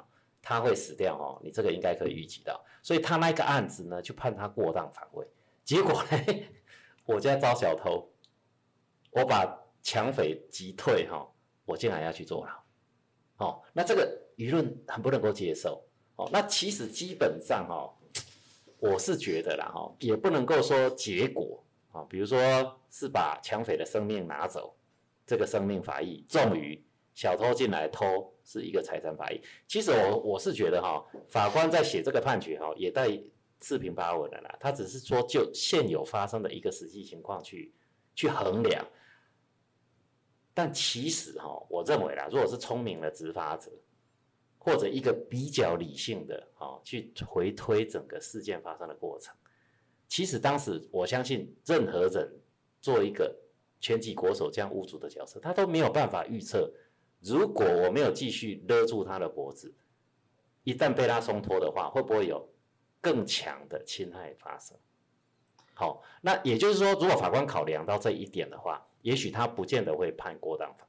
[0.43, 5.27] 他会死掉哦，你这个应该可以预计到，所以他那个案子呢，就判他过当防卫。
[5.65, 6.45] 结果呢，
[7.05, 8.09] 我家招小偷，
[9.11, 9.45] 我把
[9.83, 11.29] 抢匪击退哈，
[11.65, 16.29] 我竟然要去坐牢，哦，那这个舆论很不能够接受哦。
[16.33, 17.93] 那其实基本上哈，
[18.79, 21.61] 我是觉得啦哈，也不能够说结果
[21.97, 22.39] 啊，比如说
[22.91, 24.77] 是把抢匪的生命拿走，
[25.27, 28.33] 这个生命法益重于小偷进来偷。
[28.49, 29.41] 是一个财产法益。
[29.67, 33.09] 其实我我是觉得哈，法官在写这个判决哈，也带
[33.59, 34.57] 四平八稳的啦。
[34.61, 37.75] 他只是说就现有发生的一个实际情况去
[38.15, 38.87] 去衡量。
[40.55, 43.69] 但其实哈，我认为啦，如果是聪明的执法者，
[44.59, 49.35] 或者一个比较理性的啊，去回推整个事件发生的过程，
[50.09, 52.31] 其实当时我相信任何人
[52.81, 53.35] 做一个
[53.81, 56.73] 拳击国手这样屋主的角色，他都没有办法预测。
[57.21, 59.75] 如果我没有继续勒住他的脖子，
[60.65, 62.49] 一旦被他松脱的话，会不会有
[63.01, 64.77] 更强的侵害发生？
[65.75, 70.86] 好，那也就是说，如果法官考量到这一点的话，也许他不见得会判过当防卫。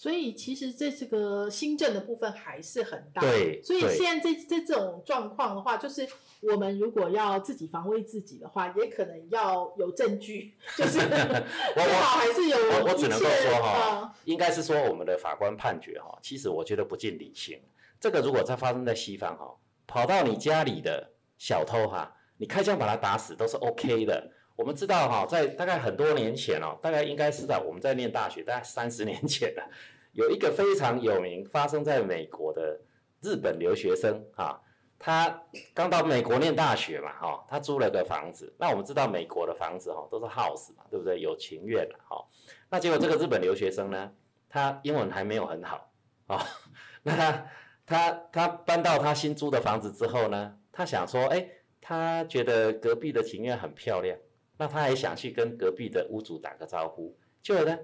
[0.00, 3.62] 所以其实这这个新政的部分还是很大，对。
[3.62, 6.08] 所以现在这这这种状况的话，就是
[6.40, 11.00] 我们如果要自己防卫自己的话，也可能要有证据，就是
[11.76, 12.56] 我好还是有。
[12.56, 17.60] 我我只能够说哈，应该是说我们的法官判决哈，其实我觉得不尽理性。
[18.00, 19.54] 这个如果在发生在西方哈，
[19.86, 24.32] 跑到你家里的小偷哈，你开枪把他打死都是 OK 的。
[24.60, 29.66] 我们知道哈，在大概很多年前哦，大概应该是在我们在念大学，大概三十年前了，
[30.12, 32.78] 有一个非常有名发生在美国的
[33.22, 34.60] 日本留学生哈，
[34.98, 35.42] 他
[35.72, 38.54] 刚到美国念大学嘛哈，他租了个房子。
[38.58, 41.18] 那我们知道美国的房子哈都是 house 嘛，对不对？
[41.18, 42.22] 有情愿的哈。
[42.68, 44.12] 那结果这个日本留学生呢，
[44.46, 45.90] 他英文还没有很好
[46.26, 46.44] 啊。
[47.02, 47.46] 那他
[47.86, 51.48] 他他搬到他新租的房子之后呢，他想说，哎，
[51.80, 54.18] 他觉得隔壁的庭院很漂亮。
[54.60, 57.78] 那他还想去跟隔壁的屋主打个招呼，结果呢，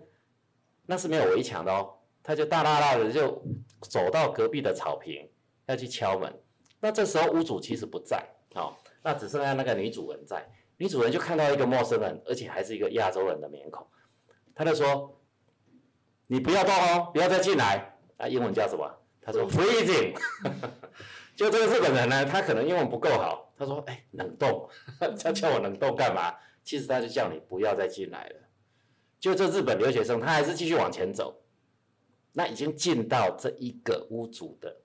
[0.85, 3.43] 那是没有围墙的哦，他就大大大的就
[3.81, 5.27] 走到隔壁的草坪
[5.65, 6.31] 要去敲门。
[6.79, 8.23] 那这时候屋主其实不在，
[8.55, 10.47] 哦，那只剩下那个女主人在。
[10.77, 13.87] 女主人就看到一个陌生人，而且还是一个亚洲人的面孔，
[14.55, 15.19] 他就说
[16.29, 18.87] ：“你不要动哦，不要再进来。”啊，英文叫什么？
[19.23, 20.15] 他说 “freezing”。
[21.35, 24.69] 就这个日本人呢，他可能英文不够好，他说：“哎，冷冻，
[25.01, 26.35] 他叫我冷冻干嘛？”
[26.67, 28.41] 其实他就叫你不要再进来了。
[29.21, 31.41] 就这日本留学生，他还是继续往前走。
[32.33, 34.77] 那已经进到这一个屋主的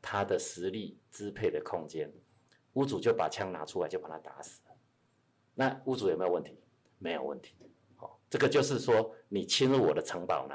[0.00, 2.10] 他的实力支配的空间，
[2.74, 4.74] 屋主就把枪拿出来，就把他打死了。
[5.52, 6.58] 那屋主有没有问题？
[6.98, 7.54] 没有问题。
[7.96, 10.54] 好，这个就是说，你侵入我的城堡呢，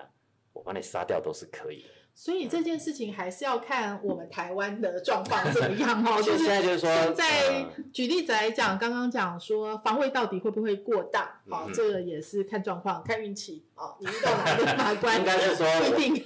[0.54, 1.86] 我把你杀掉都是可以。
[2.24, 6.18] 所以这件事情还是要看我们台湾的状况怎么样哦。
[6.22, 11.42] 就是现在就是说，在举例子来讲，刚刚讲说防卫到底会不会过大？
[11.50, 13.96] 好，这个也是看状况、看运气啊。
[14.00, 15.18] 你遇到哪个法官？
[15.18, 15.66] 应该是说，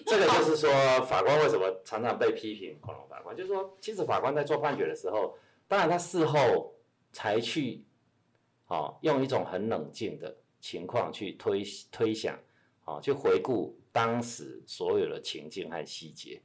[0.05, 0.69] 这个就是说，
[1.05, 2.77] 法官为什么常常被批评？
[2.81, 5.33] 恐龙法官就是说，其实法官在做判决的时候，
[5.65, 6.73] 当然他事后
[7.13, 7.85] 才去，
[8.67, 12.37] 哦，用一种很冷静的情况去推推想，
[12.83, 13.73] 哦，去回顾。
[13.95, 16.41] 当时所有的情境和细节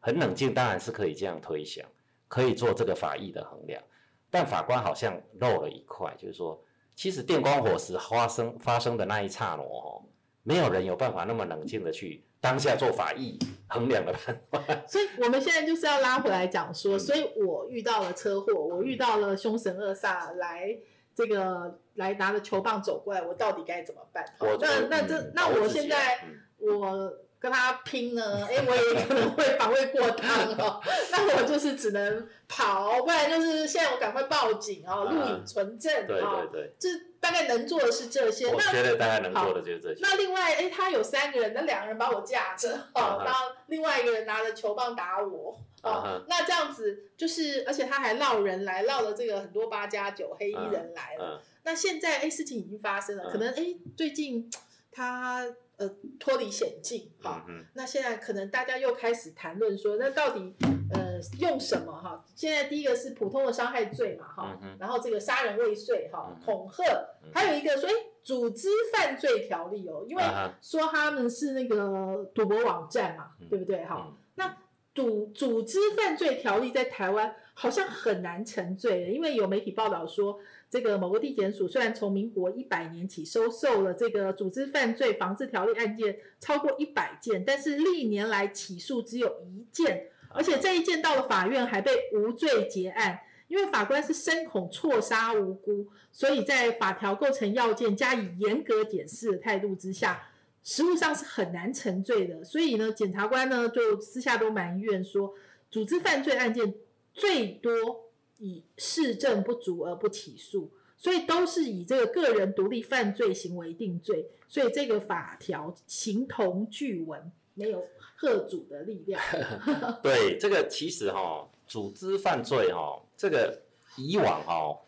[0.00, 1.82] 很冷静，当然是可以这样推想，
[2.28, 3.82] 可以做这个法益的衡量。
[4.30, 6.62] 但法官好像漏了一块，就是说，
[6.94, 10.04] 其实电光火石发生发生的那一刹那哦，
[10.42, 14.62] 没有人有办法那么冷静的去当下做法益衡量的判断。
[14.86, 20.76] 所以我们现在就是要拉回来讲嗯说，所以我遇到了车祸，我遇到了凶神恶煞来
[21.14, 24.22] 这个来拿着球棒走过来，我到底该怎么办？
[24.60, 30.80] 那那这那我现在嗯我跟他拼呢，哎，我也可能会防卫过当哦，
[31.12, 36.88] 那我就是只能跑，不然就是现在我赶快报警哦，录影存证对哦对，对，这
[37.20, 38.46] 大概能做的是这些。
[38.46, 40.00] 那我觉得大概能做的就是这些。
[40.00, 51.38] 那另外，哎，他有三个人，那两个人把我架着，哦，然后另外一个人拿着球棒打我，嗯哦哼，那这样子就是，而且他还闹人来，闹了这个很多八加九黑衣人来了。
[51.38, 54.50] 嗯那现在，哎，事情已经发生了，嗯可能哎最近
[54.92, 60.54] 他呃脱离险境，哈、那现在可能大家又开始谈论说，那到底
[60.92, 62.24] 呃用什么哈？
[62.34, 66.84] 现在第一个是普通的伤害罪嘛哈，然后这个杀人未遂哈恐吓，
[67.22, 70.22] 嗯还有一个说哎组织犯罪条例哦，因为
[70.62, 74.06] 说他们是那个赌博网站嘛，嗯对不对哈？
[74.08, 74.56] 嗯那
[74.92, 80.38] 赌组织犯罪条例在台湾好像很难成罪的，因为有媒体报道说，
[80.74, 93.20] 这个某个地检署虽然从民国一百年起收受了这个组织犯罪防治条例案件超过一百件，但是历年来起诉只有一件，而且这一件到了法院还被无罪结案。
[93.46, 100.26] 因为法官是深恐错杀无辜，所以在法条构成要件加以严格检视的态度之下，
[100.64, 102.42] 实务上是很难成罪的。
[102.42, 105.34] 所以呢，检察官呢就私下都埋怨说，
[105.70, 106.74] 组织犯罪案件
[107.12, 108.03] 最多
[108.38, 114.26] 以事证不足而不起诉，所以都是以这个个人独立犯罪行为定罪。
[114.48, 117.84] 所以这个法条形同具文，没有
[118.16, 119.20] 贺主的力量。
[120.02, 123.60] 对，这个其实哈、组织犯罪哈、这个
[123.96, 124.78] 以往哈、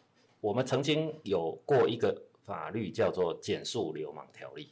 [0.41, 4.71] 我们曾经有过一个法律叫做《减速流氓条例》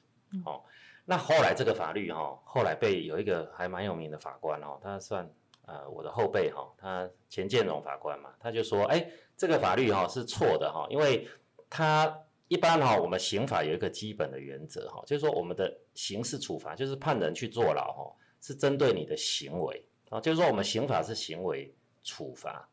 [0.48, 0.62] 哦，
[1.06, 5.28] 那后来这个法律哈、后来被有一个还蛮有名的法官哦，他算
[5.66, 11.28] 呃我的后辈哈、他钱建荣法官嘛，他就说，哎，这个法律哈、是错的哈、因为
[11.68, 12.16] 他
[12.48, 22.68] 一般哈、我们刑法有一个基本的原则哈、就是说我们的刑事处罚就是判人去坐牢哈、是针对你的行为啊，就是说我们刑法是行为处罚，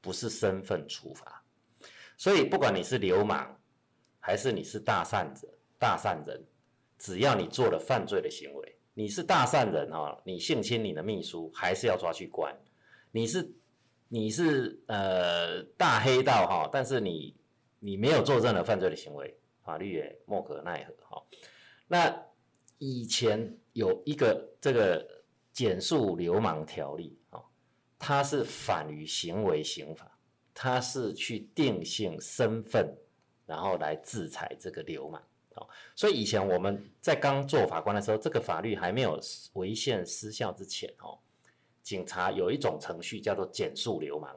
[0.00, 1.42] 不是身份处罚。
[2.18, 3.56] 所以不管你是流氓，
[4.20, 6.44] 还是你是大善者、大善人，
[6.98, 12.54] 只要你做了犯罪的行为，你是大善人哈、你性侵你的秘书，还是要抓去关。
[13.10, 13.50] 你是
[14.08, 17.34] 你是呃大黑道哈、但是你
[17.78, 21.22] 你没有做任何犯罪的行为，法律也莫可奈何哈、
[21.86, 22.14] 那
[22.78, 25.06] 以前有一个这个
[25.52, 27.42] 减速流氓条例哦，
[27.98, 30.18] 它是反于行为刑法，
[30.52, 32.94] 它是去定性身份，
[33.46, 35.22] 然后来制裁这个流氓
[35.56, 35.68] 哦。
[35.94, 39.18] 所以以前我们在刚做法官的时候，这个法律还没有
[39.54, 41.18] 违宪失效之前哦，
[41.82, 44.34] 警察有一种程序叫做减速流氓，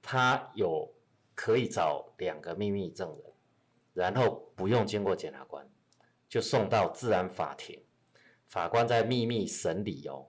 [0.00, 0.92] 他有
[1.34, 3.32] 可以找两个秘密证人，
[3.92, 5.66] 然后不用经过检察官。
[6.28, 7.80] 就送到治安法庭，
[8.48, 10.26] 法官在秘密审理哦，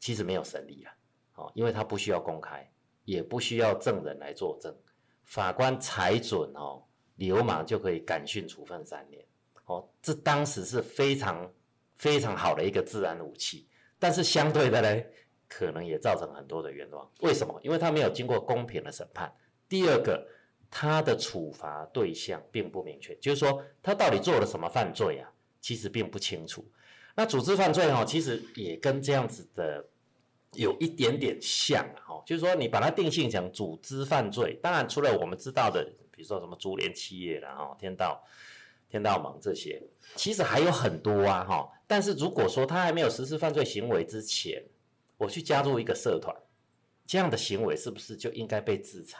[0.00, 0.92] 其实没有审理啊，
[1.36, 2.68] 哦，因为他不需要公开，
[3.04, 4.76] 也不需要证人来作证，
[5.22, 6.82] 法官裁准哦，
[7.26, 9.24] 流氓就可以感训处分三年，
[9.66, 11.50] 哦，这当时是非常
[11.96, 13.66] 非常好的一个治安武器，
[13.98, 15.02] 但是相对的呢，
[15.48, 17.58] 可能也造成很多的冤枉，为什么？
[17.62, 19.32] 因为他没有经过公平的审判，
[19.68, 20.26] 第二个。
[20.74, 25.30] 他的处罚对象并不明确，就是说他到底做了什么犯罪啊？
[25.60, 26.64] 其实并不清楚。
[27.14, 29.84] 那组织犯罪哈、其实也跟这样子的
[30.54, 35.86] 有一点点像啊，哈，就是说你把它定性成组织犯罪，当然除了我们知道的，
[36.22, 38.22] 比如说什么株连企业啦，哈，天道、
[38.88, 39.82] 天道盟这些，
[40.14, 41.68] 其实还有很多啊，哈。
[41.88, 44.62] 但是如果说他还没有实施犯罪行为之前，
[45.16, 46.32] 我去加入一个社团，
[47.04, 49.18] 这样的行为是不是就应该被制裁？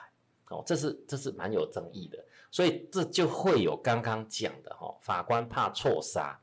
[0.50, 6.40] 哦，这是这是蛮有争议的，所以这就会有刚刚讲的哈、哦，法官怕错杀，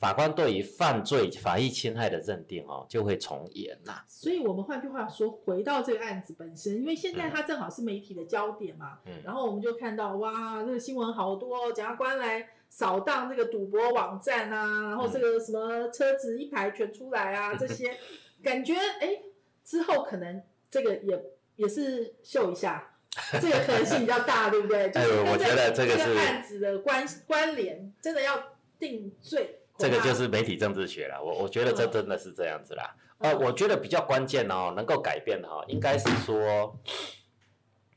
[0.00, 17.94] 法官对于犯罪法益侵害的认定哦，就会从严呐、所以我们换句话说，回到这个案子本身，因为现在它正好是媒体的焦点嘛，嗯然后我们就看到哇，这个新闻好多、哦，检察官来扫荡这个赌博网站啊，然后这个什么车子一排全出来啊， 这些
[18.42, 19.20] 感觉哎，
[19.62, 21.22] 之后可能这个也
[21.56, 22.86] 也是秀一下。
[23.32, 24.88] 这个可能性比较大，对不对？
[24.88, 28.40] 就是 哎我觉得这这个是案子的关关联，真的要
[28.78, 29.59] 定罪。
[29.80, 31.90] 这个就是媒体政治学了，我我觉得这嗯。
[31.90, 32.94] 真的是这样子啦。
[33.18, 36.78] 呃，嗯我觉得比较关键哦，能够改变的哈，应该是说，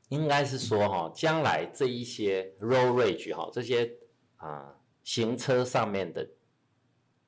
[0.09, 3.91] 应该是说哈，将来这一些 road rage 哈，这些
[4.37, 6.27] 啊行车上面的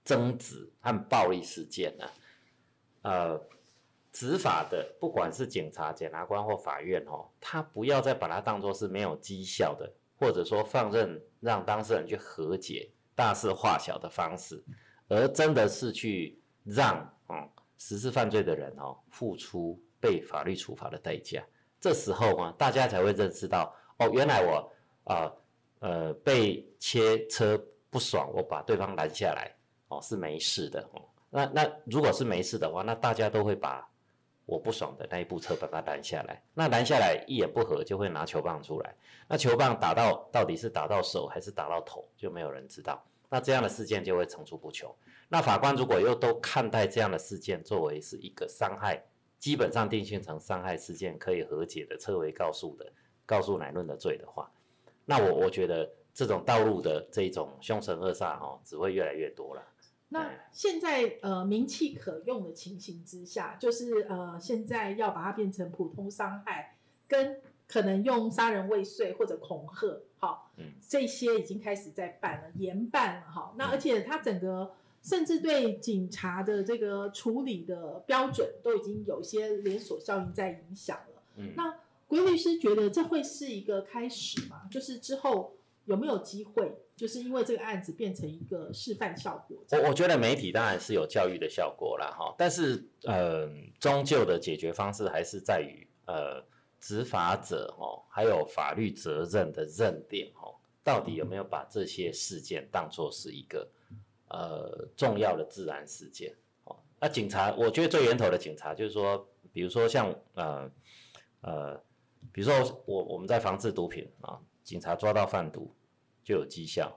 [0.04, 2.06] 争执和暴力事件呢，
[3.04, 3.42] 呃，
[4.12, 14.62] 执法的不管是警察、检察官或法院哦，他不要再把它当作是没有绩效的，或者说放任让当事人去和解、大事化小的方式，
[15.08, 16.98] 而真的是去让
[17.28, 21.44] 哦实施犯罪的人哦付出被法律处罚的代价。
[21.80, 24.72] 这时候啊，大家才会认识到哦，原来我
[25.06, 25.32] 啊
[25.80, 27.58] 呃被切车
[27.90, 29.56] 不爽，我把对方拦下来。
[29.88, 31.02] 哦，是没事的哦。
[31.30, 33.88] 那那如果是没事的话，那大家都会把
[34.46, 36.42] 我不爽的那一部车把它拦下来。
[36.54, 38.96] 那拦下来一言不合就会拿球棒出来。
[39.28, 43.04] 那球棒打到到底是打到手还是打到头，就没有人知道。
[43.30, 44.94] 那这样的事件就会层出不穷。
[45.28, 49.04] 那法官如果又都看待这样的事件作为是一个伤害，
[49.40, 52.86] 基本上定性成伤害事件可以和解的、撤回告诉的、
[53.26, 54.50] 告诉乃论的罪的话，
[55.04, 59.62] 那我我觉得这种道路的这种凶神恶煞哦，只会越来越多了。
[60.16, 70.52] 那现在呃名气可用的情形之下，就是呃现在要把它变成普通伤害，跟可能用杀人未遂或者恐吓，好，
[70.88, 73.54] 这些已经开始在办了，严办了哈。
[73.58, 81.22] 那而且它整个甚至对警察的这个处理的标准都已经有一些连锁效应在影响了。
[81.56, 84.62] 那规律师觉得这会是一个开始吗？
[84.72, 86.72] 就是之后有没有机会？
[86.96, 89.58] 就是因为这个案子变成一个示范效果。
[89.72, 96.42] 我我觉得媒体当然是有教育的效果啦，哈，但是呃，终究的解决方式还是在于呃，
[96.80, 103.68] 执法者哦，还有法律责任的认定哦，到底有没有把这些事件当作是一个
[104.30, 106.34] 呃重要的自然事件
[106.64, 106.78] 哦？
[106.98, 110.72] 那警察，我觉得最源头的警察就是说，比如说像呃
[111.42, 111.76] 呃，
[112.32, 115.74] 比如说我我们在防治毒品啊，警察抓到贩毒。
[116.28, 116.92] 就有绩效，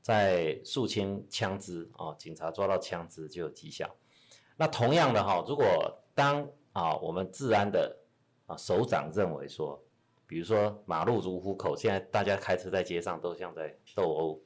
[0.00, 3.88] 在肃清枪支啊，警察抓到枪支就有绩效。
[4.56, 5.64] 那同样的哈，如果
[6.16, 7.96] 当啊我们治安的
[8.44, 9.80] 啊首长认为说，
[10.26, 14.42] 比如说马路如虎口，现在大家开车在街上都像在斗殴，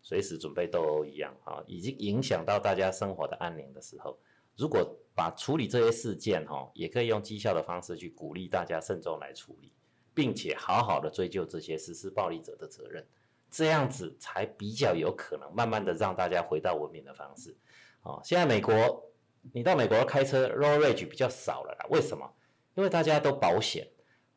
[0.00, 4.16] 随时准备斗殴一样啊，已经影响到大家生活的安宁的时候，
[4.56, 9.72] 如果把处理这些事件哈，也可以用绩效的方式去鼓励大家慎重来处理，
[10.14, 13.06] 并且好好的追究这些实施暴力者的责任。
[13.50, 17.56] 这样子才比较有可能，慢慢的让大家回到文明的方式。
[18.02, 19.04] 哦，现在美国，
[19.52, 21.86] 你到美国开车 road rage 比较少了啦。
[21.90, 22.32] 为什么？
[22.74, 23.88] 因为大家都保险，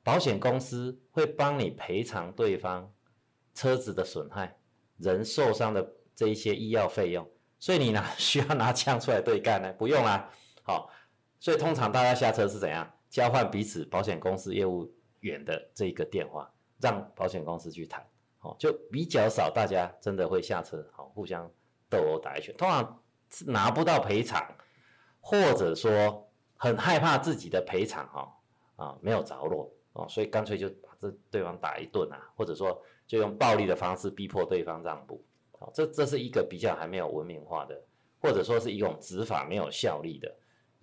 [0.02, 2.92] 保险公司会帮你赔偿对方
[3.54, 4.58] 车子的损害、
[4.98, 9.72] 人受伤的这一些医药费用，所以你拿 需要拿枪出来对干呢？
[9.74, 10.28] 不用啦。
[10.64, 10.90] 好，
[11.40, 12.92] 所以通常大家下车是怎样？
[13.12, 14.92] 交换彼此保险公司业务
[15.24, 16.50] 远的这一个电话，
[16.80, 18.06] 让保险公司去谈。
[18.42, 21.50] 哦，就比较少，大家真的会下车，好互相
[21.90, 23.04] 斗殴打一拳，通常
[23.48, 24.46] 拿不到赔偿，
[25.22, 28.38] 或者说很害怕自己的赔偿，哈
[28.76, 35.24] 啊没有着落哦，所以干脆就把这对方打一顿啊，或者说就用暴力的方式逼迫对方让步，
[35.58, 37.82] 好，这这是一个比较还没有文明化的，
[38.20, 40.30] 或者说是一种执法没有效力的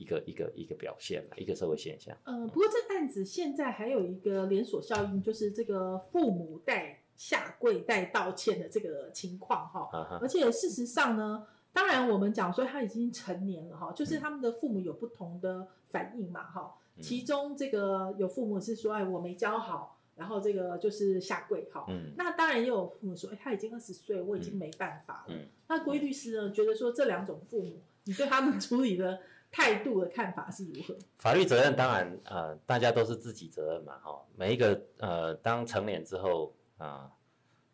[0.00, 2.16] 一个一个一个表现，一个社会现象。
[2.24, 6.98] 呃，不过这个案子现在还有一个连锁效应，就是这个父母带。
[7.20, 9.90] 下跪带道歉的这个情况哈，
[10.22, 16.74] 而且事实上呢，当然我们讲说他已经成年了哈，就是他们的父母有不同的反应嘛哈。
[16.98, 21.84] 其中这个有父母是说，哎，我没教好，然后这个就是下跪哈。
[22.16, 25.34] 那当然也有父母说，哎，他已经二十岁，我已经没办法了。
[25.68, 29.20] 那郭律师呢，觉得说这两种父母，你对他们 处理的
[29.50, 30.96] 态度的看法是如何？
[31.18, 34.24] 法律责任当然呃，大家都是自己责任嘛哈。
[34.36, 36.54] 每一个呃，当成年之后。
[36.80, 37.12] 啊，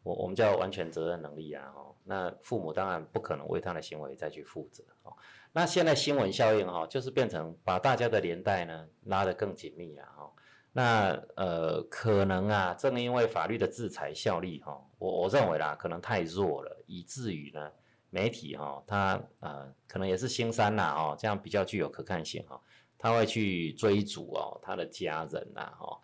[0.02, 5.16] 我我们叫完全责任能力啊，哦，那父母当然不可能为他的行为再去负责哦。
[5.52, 10.32] 那现在新闻效应哈，就是变成把大家的连带呢拉得更紧密了哈。
[10.72, 17.70] 那呃，可能啊，正因为法律的制裁效力哈，我我认为啦，可能太弱了，以至于呢，
[18.10, 22.60] 媒体哈，他呃，可能也是新三呐哦，这样比较具有可看性哈，
[22.98, 26.00] 他会去追逐哦他的家人呐哈。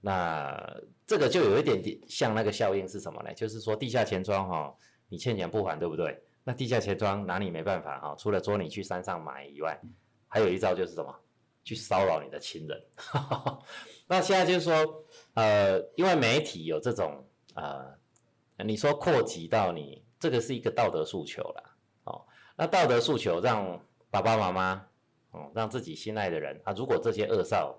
[0.00, 3.32] 那这个就有一点点像那个效应是什么呢？
[3.34, 4.74] 就是说地下钱庄哈，
[5.08, 6.22] 你欠钱不还，对不对？
[6.42, 9.80] 那地下钱庄拿你没办法哈，除了捉你去山上买以外，
[10.28, 11.14] 还有一招就是什么？
[11.64, 12.78] 去骚扰你的亲人。
[14.06, 15.02] 那现在就是说，
[15.32, 17.90] 呃，因为媒体有这种呃，
[18.58, 22.24] 你说扩及到你，这个是一个道德诉求了哦。
[22.56, 23.78] 那道德诉求让
[24.10, 24.88] 爸爸妈妈
[25.32, 27.78] 哦，让自己心爱的人啊，如果这些恶少。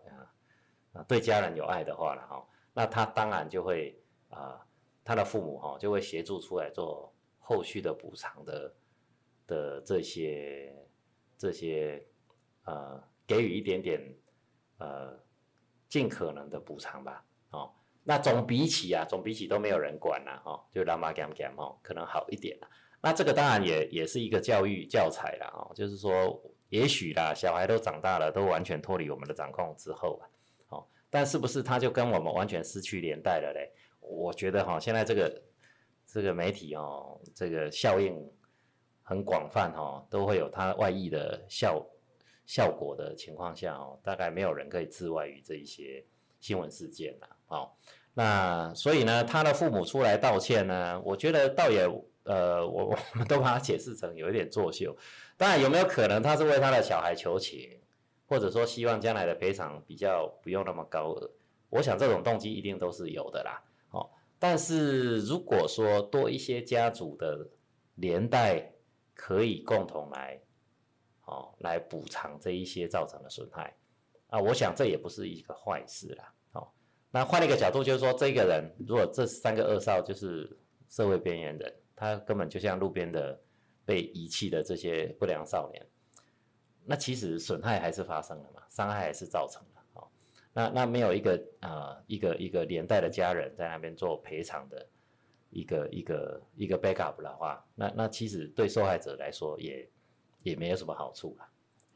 [0.93, 4.65] 啊对家人有爱的话了哈，那他当然就会啊，
[5.03, 8.73] 他的父母哈就会协助出来做后续的补偿的
[9.45, 10.73] 的这些
[11.37, 12.01] 这些
[12.63, 13.99] 呃，给予一点点
[14.77, 15.19] 呃，
[15.89, 17.21] 尽可能的补偿吧，
[18.07, 22.69] 那总比起啊，总比起都没有人管了，哦，就让妈 gam gam 哦，可能好一点啦。
[23.01, 26.39] 那这个当然也也是一个教育教材啦，哦，就是说，
[26.69, 30.29] 也许啦，小孩都长大了，都完全脱离我们的掌控之后啊，
[30.69, 33.71] 哦，但是不是他就跟我们完全失去连带了嘞？
[33.99, 35.41] 我觉得哈，现在这个
[36.05, 38.15] 这个媒体哦，这个效应
[39.01, 41.83] 很广泛哈，都会有它外溢的效
[42.45, 46.05] 效果的情况下哦，大概没有人可以自外于这一些
[46.45, 47.71] 新闻事件了哦。
[48.13, 51.89] 那所以呢，他的父母出来道歉呢，我觉得倒也
[52.23, 54.95] 呃，我 我们都把它解释成有一点作秀。
[55.37, 57.81] 当然有没有可能他是为他的小孩求情，
[58.27, 61.31] 或者说希望将来的赔偿比较不用那么高额？
[61.69, 63.61] 我想这种动机一定都是有的啦。
[63.89, 67.49] 哦，但是如果说多一些家族的
[67.95, 68.71] 连带
[69.15, 70.39] 可以共同来，
[71.25, 73.75] 哦，来补偿这一些造成的损害，
[74.27, 76.31] 啊，我想这也不是一个坏事啦。
[77.15, 80.57] 哦，那换一个角度就是说，这个人如果这三个恶少就是
[80.89, 83.39] 社会边缘人，他根本就像路边的
[83.85, 85.85] 被遗弃的这些不良少年，
[86.83, 89.69] 那其实损害还是发生了嘛，伤害还是造成了。
[90.57, 94.87] 那那没有一个呃一个一个连带的家人在那边做赔偿的
[95.49, 99.89] 一个一个一个 backup 的话，那那其实对受害者来说也
[100.43, 101.47] 也没有什么好处了，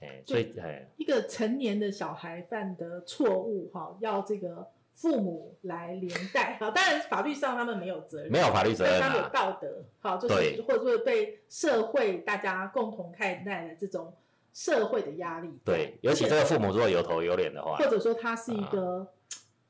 [0.02, 4.68] 哎，所以哎，一个成年的小孩犯的错误哈，要这个
[5.00, 14.14] 父母来连带好，当然法律上他们没有责任，没有法律责任他们有道德好，就是或者说被社会大家共同看待的这种。
[14.52, 19.08] 社会的压力，对，尤其这个父母如果有头有脸的话，或者说他是一个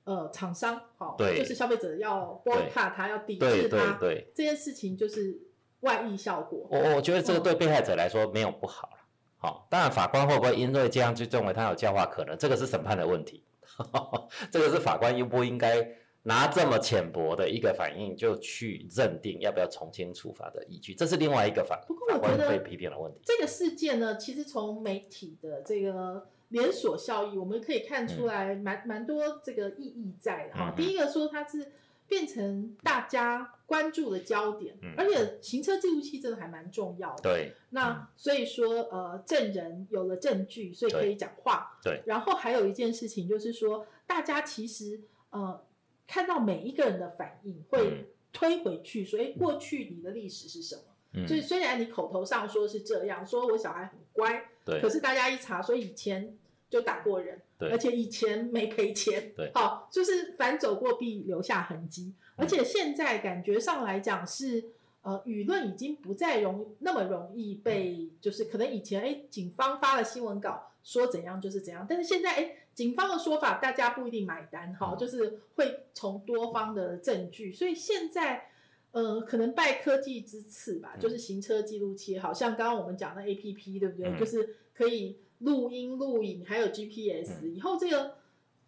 [0.06, 5.38] 呃厂商，好，对，就是消费者要 boycott 他，要抵制他，对，这件事情就是
[5.82, 6.66] 外溢效果。
[6.72, 8.98] 我我觉得这个对被害者来说没有不好了，
[9.38, 13.44] 好，当然法官会不会因为这样就认为他有教化可能，这个是审判的问题，
[14.52, 15.96] 这个是法官应不应该。
[16.24, 23.22] 拿这么浅薄的一个反应就去认定要不要从轻处罚的依据，这是另外一个法不过我觉得被批评的问题。
[23.24, 30.74] 这个事件呢，其实从媒体的这个连锁效益，我们可以看出来蛮蛮多这个意义在的哈。
[30.76, 31.72] 第一个说它是
[32.10, 37.22] 变成大家关注的焦点，而且行车记录器真的还蛮重要的。
[37.24, 41.80] 对，那所以说呃，证人有了证据，所以可以讲话。
[41.82, 45.00] 对，然后还有一件事情就是说，大家其实
[45.30, 45.64] 呃。
[46.12, 50.82] 看到每一个人的反应，会推回去说：“哎，过去你的历史是什么？”
[51.28, 56.36] 所以虽然你口头上说是这样，说我小孩很乖，对，可是大家一查，说以前
[56.68, 62.14] 就打过人，对，而且以前没赔钱，对，好，就是反走过必留下痕迹。
[62.36, 64.64] 而且现在感觉上来讲是，
[65.04, 72.56] 呃，舆论已经不再容那么容易被，就是可能以前哎，警方发了新闻稿说怎样就是怎样，但是现在哎。
[72.76, 78.46] 警方的说法，大家不一定买单哈，就是会从多方的证据，所以现在
[78.92, 84.18] 呃，可能拜科技之赐吧，就是行车记录器，好像刚刚我们讲的 A P P，对不对？
[84.18, 88.16] 就是可以录音录影，还有 G P S，以后这个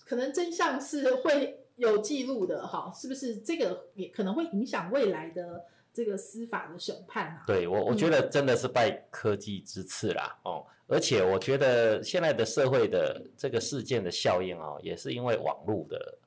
[0.06, 3.38] 可能真相是会有记录的哈，是不是？
[3.38, 7.44] 这个也可能会影响未来的这个司法的审判啊？
[7.48, 10.66] 对我，我觉得真的是拜科技之赐啦，哦。
[10.88, 16.18] 而且我觉得现在的社会的这个事件的效应哦，也是因为网络的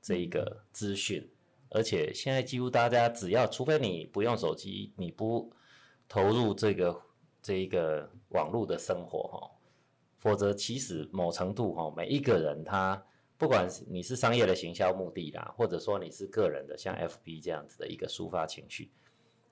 [0.00, 1.28] 这一个资讯，
[1.70, 5.52] 而且现在几乎大家只要，除非你不用手机，你不
[6.08, 7.02] 投入这个
[7.42, 9.50] 这一个网络的生活哈，
[10.22, 13.04] 否则其实某程度哈，每一个人他
[13.36, 18.90] 不管你是商业的行销目的啦，或者说你是个人的像 FB 这样子的一个抒发情绪，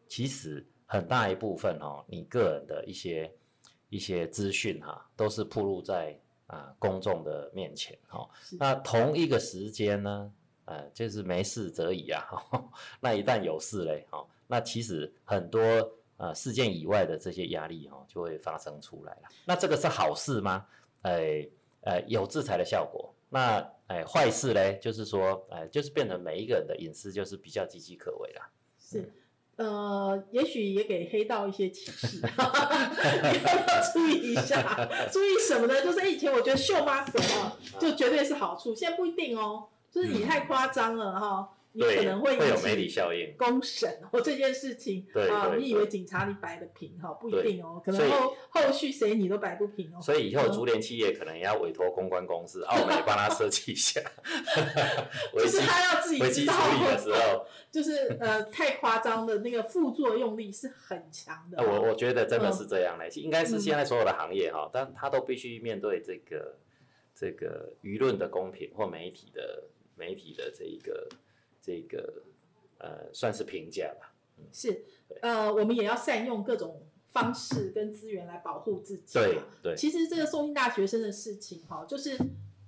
[0.09, 3.31] 其实很大一部分哦，你个人的一些。
[3.93, 6.17] 一些资讯哈，都是铺露在
[6.47, 8.25] 啊公众的面前哈。
[8.57, 10.33] 那同一个时间呢，
[10.67, 12.25] 呃，就是没事则已啊。
[13.03, 15.61] 那一旦有事嘞，哈，那其实很多
[16.21, 19.23] 呃事件以外的这些压力哈，就会发生出来了。
[19.47, 20.67] 那这个是好事吗？
[21.03, 21.49] 哎，
[21.81, 23.13] 呃，有制裁的效果。
[23.31, 28.43] 那哎，坏事嘞，就是说，哎，就是变成每一个人的隐私就是比较岌岌可危了。
[28.79, 29.11] 是。
[29.57, 34.89] 呃，也许也给黑道一些启示， 要注意一下。
[35.13, 35.83] 注意什么呢？
[35.85, 39.69] 就是以前我觉得秀妈什么就绝对是好处，现在不一定哦。
[39.91, 45.07] 就是你太夸张了哈，你可能会引有媒体效应、公审或这件事情。
[45.13, 47.11] 对啊，你以为警察你摆得平哈？
[47.13, 50.03] 不一定哦，可能后后续谁你都摆不平哦。
[50.03, 54.01] 所以以后竹联企业可能也要委托公关公司，奥美帮他设计一下。
[55.33, 56.55] 就是他要自己知道
[56.87, 61.63] 的时候，就是呃太夸张的那个副作用力是很强的。
[61.63, 66.57] 我我觉得真的是这样嘞，应该是现在所有的行业哈，但他都必须面对这个
[67.15, 69.63] 这个舆论的公平或媒体的
[69.95, 71.09] 媒体的这一个。
[71.63, 72.23] 这个
[72.79, 74.15] 呃，算是评价吧。
[74.53, 74.85] 是，
[75.21, 79.19] 呃，我们也要善用各种方式跟资源来保护自己。
[79.19, 79.77] 对对。
[79.77, 82.17] 其实这个送信大学生的事情哈，就是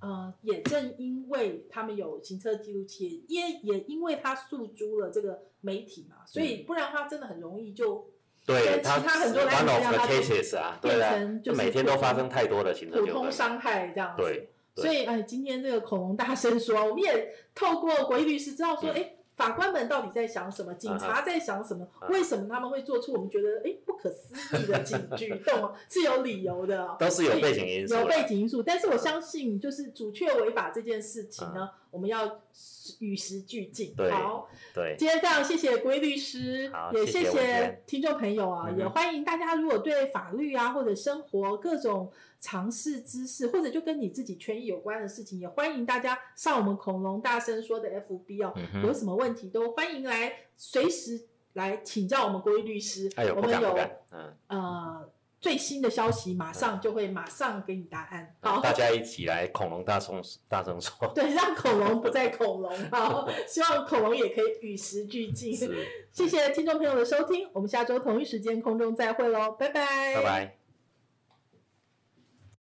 [0.01, 8.11] 呃，也正因为他们有行车记录器，也也因为他诉诸了这个媒体嘛，所以不然的话真的很容易就
[8.45, 14.23] 对其他很多来讲，他 cases 啊，对啊，就每天都发生太多的行车普通伤害这样子。
[14.23, 14.52] 对。
[14.75, 28.63] 所以，哎，今天这个恐龙大声说，我们也透过国义律师知道说，哎，法官们到底在想什么，警察在想什么，为什么他们会做出我们觉得哎不可思议的警举动， 是有理由的，都是有背景因素，有背景因素。
[28.63, 32.41] 但是我相信，就是主确违法这件事情呢，我们要
[32.99, 33.95] 与时俱进。
[34.11, 42.11] 好，对，今天非常谢谢国义律师，也谢谢听众朋友啊，也欢迎大家如果对法律啊或者生活各种。
[42.45, 48.53] 尝试知识，或者就跟你自己权益有关的事情，也欢迎大家上我们恐龙大声说的 FB 哦。
[48.83, 53.09] 有什么问题都欢迎来随时来请教我们国义律师。
[53.37, 53.79] 我们有
[54.11, 55.09] 嗯呃
[55.43, 58.35] 最新的消息，马上就会马上给你答案。
[58.41, 60.95] 好，大家一起来恐龙大声大声说。
[61.13, 62.73] 对，让恐龙不再恐龙。
[62.91, 65.53] 好， 希望恐龙也可以与时俱进。
[66.13, 70.15] 谢谢听众朋友的收听，我们下周同一时间空中再会喽，拜拜。
[70.15, 70.62] 拜拜。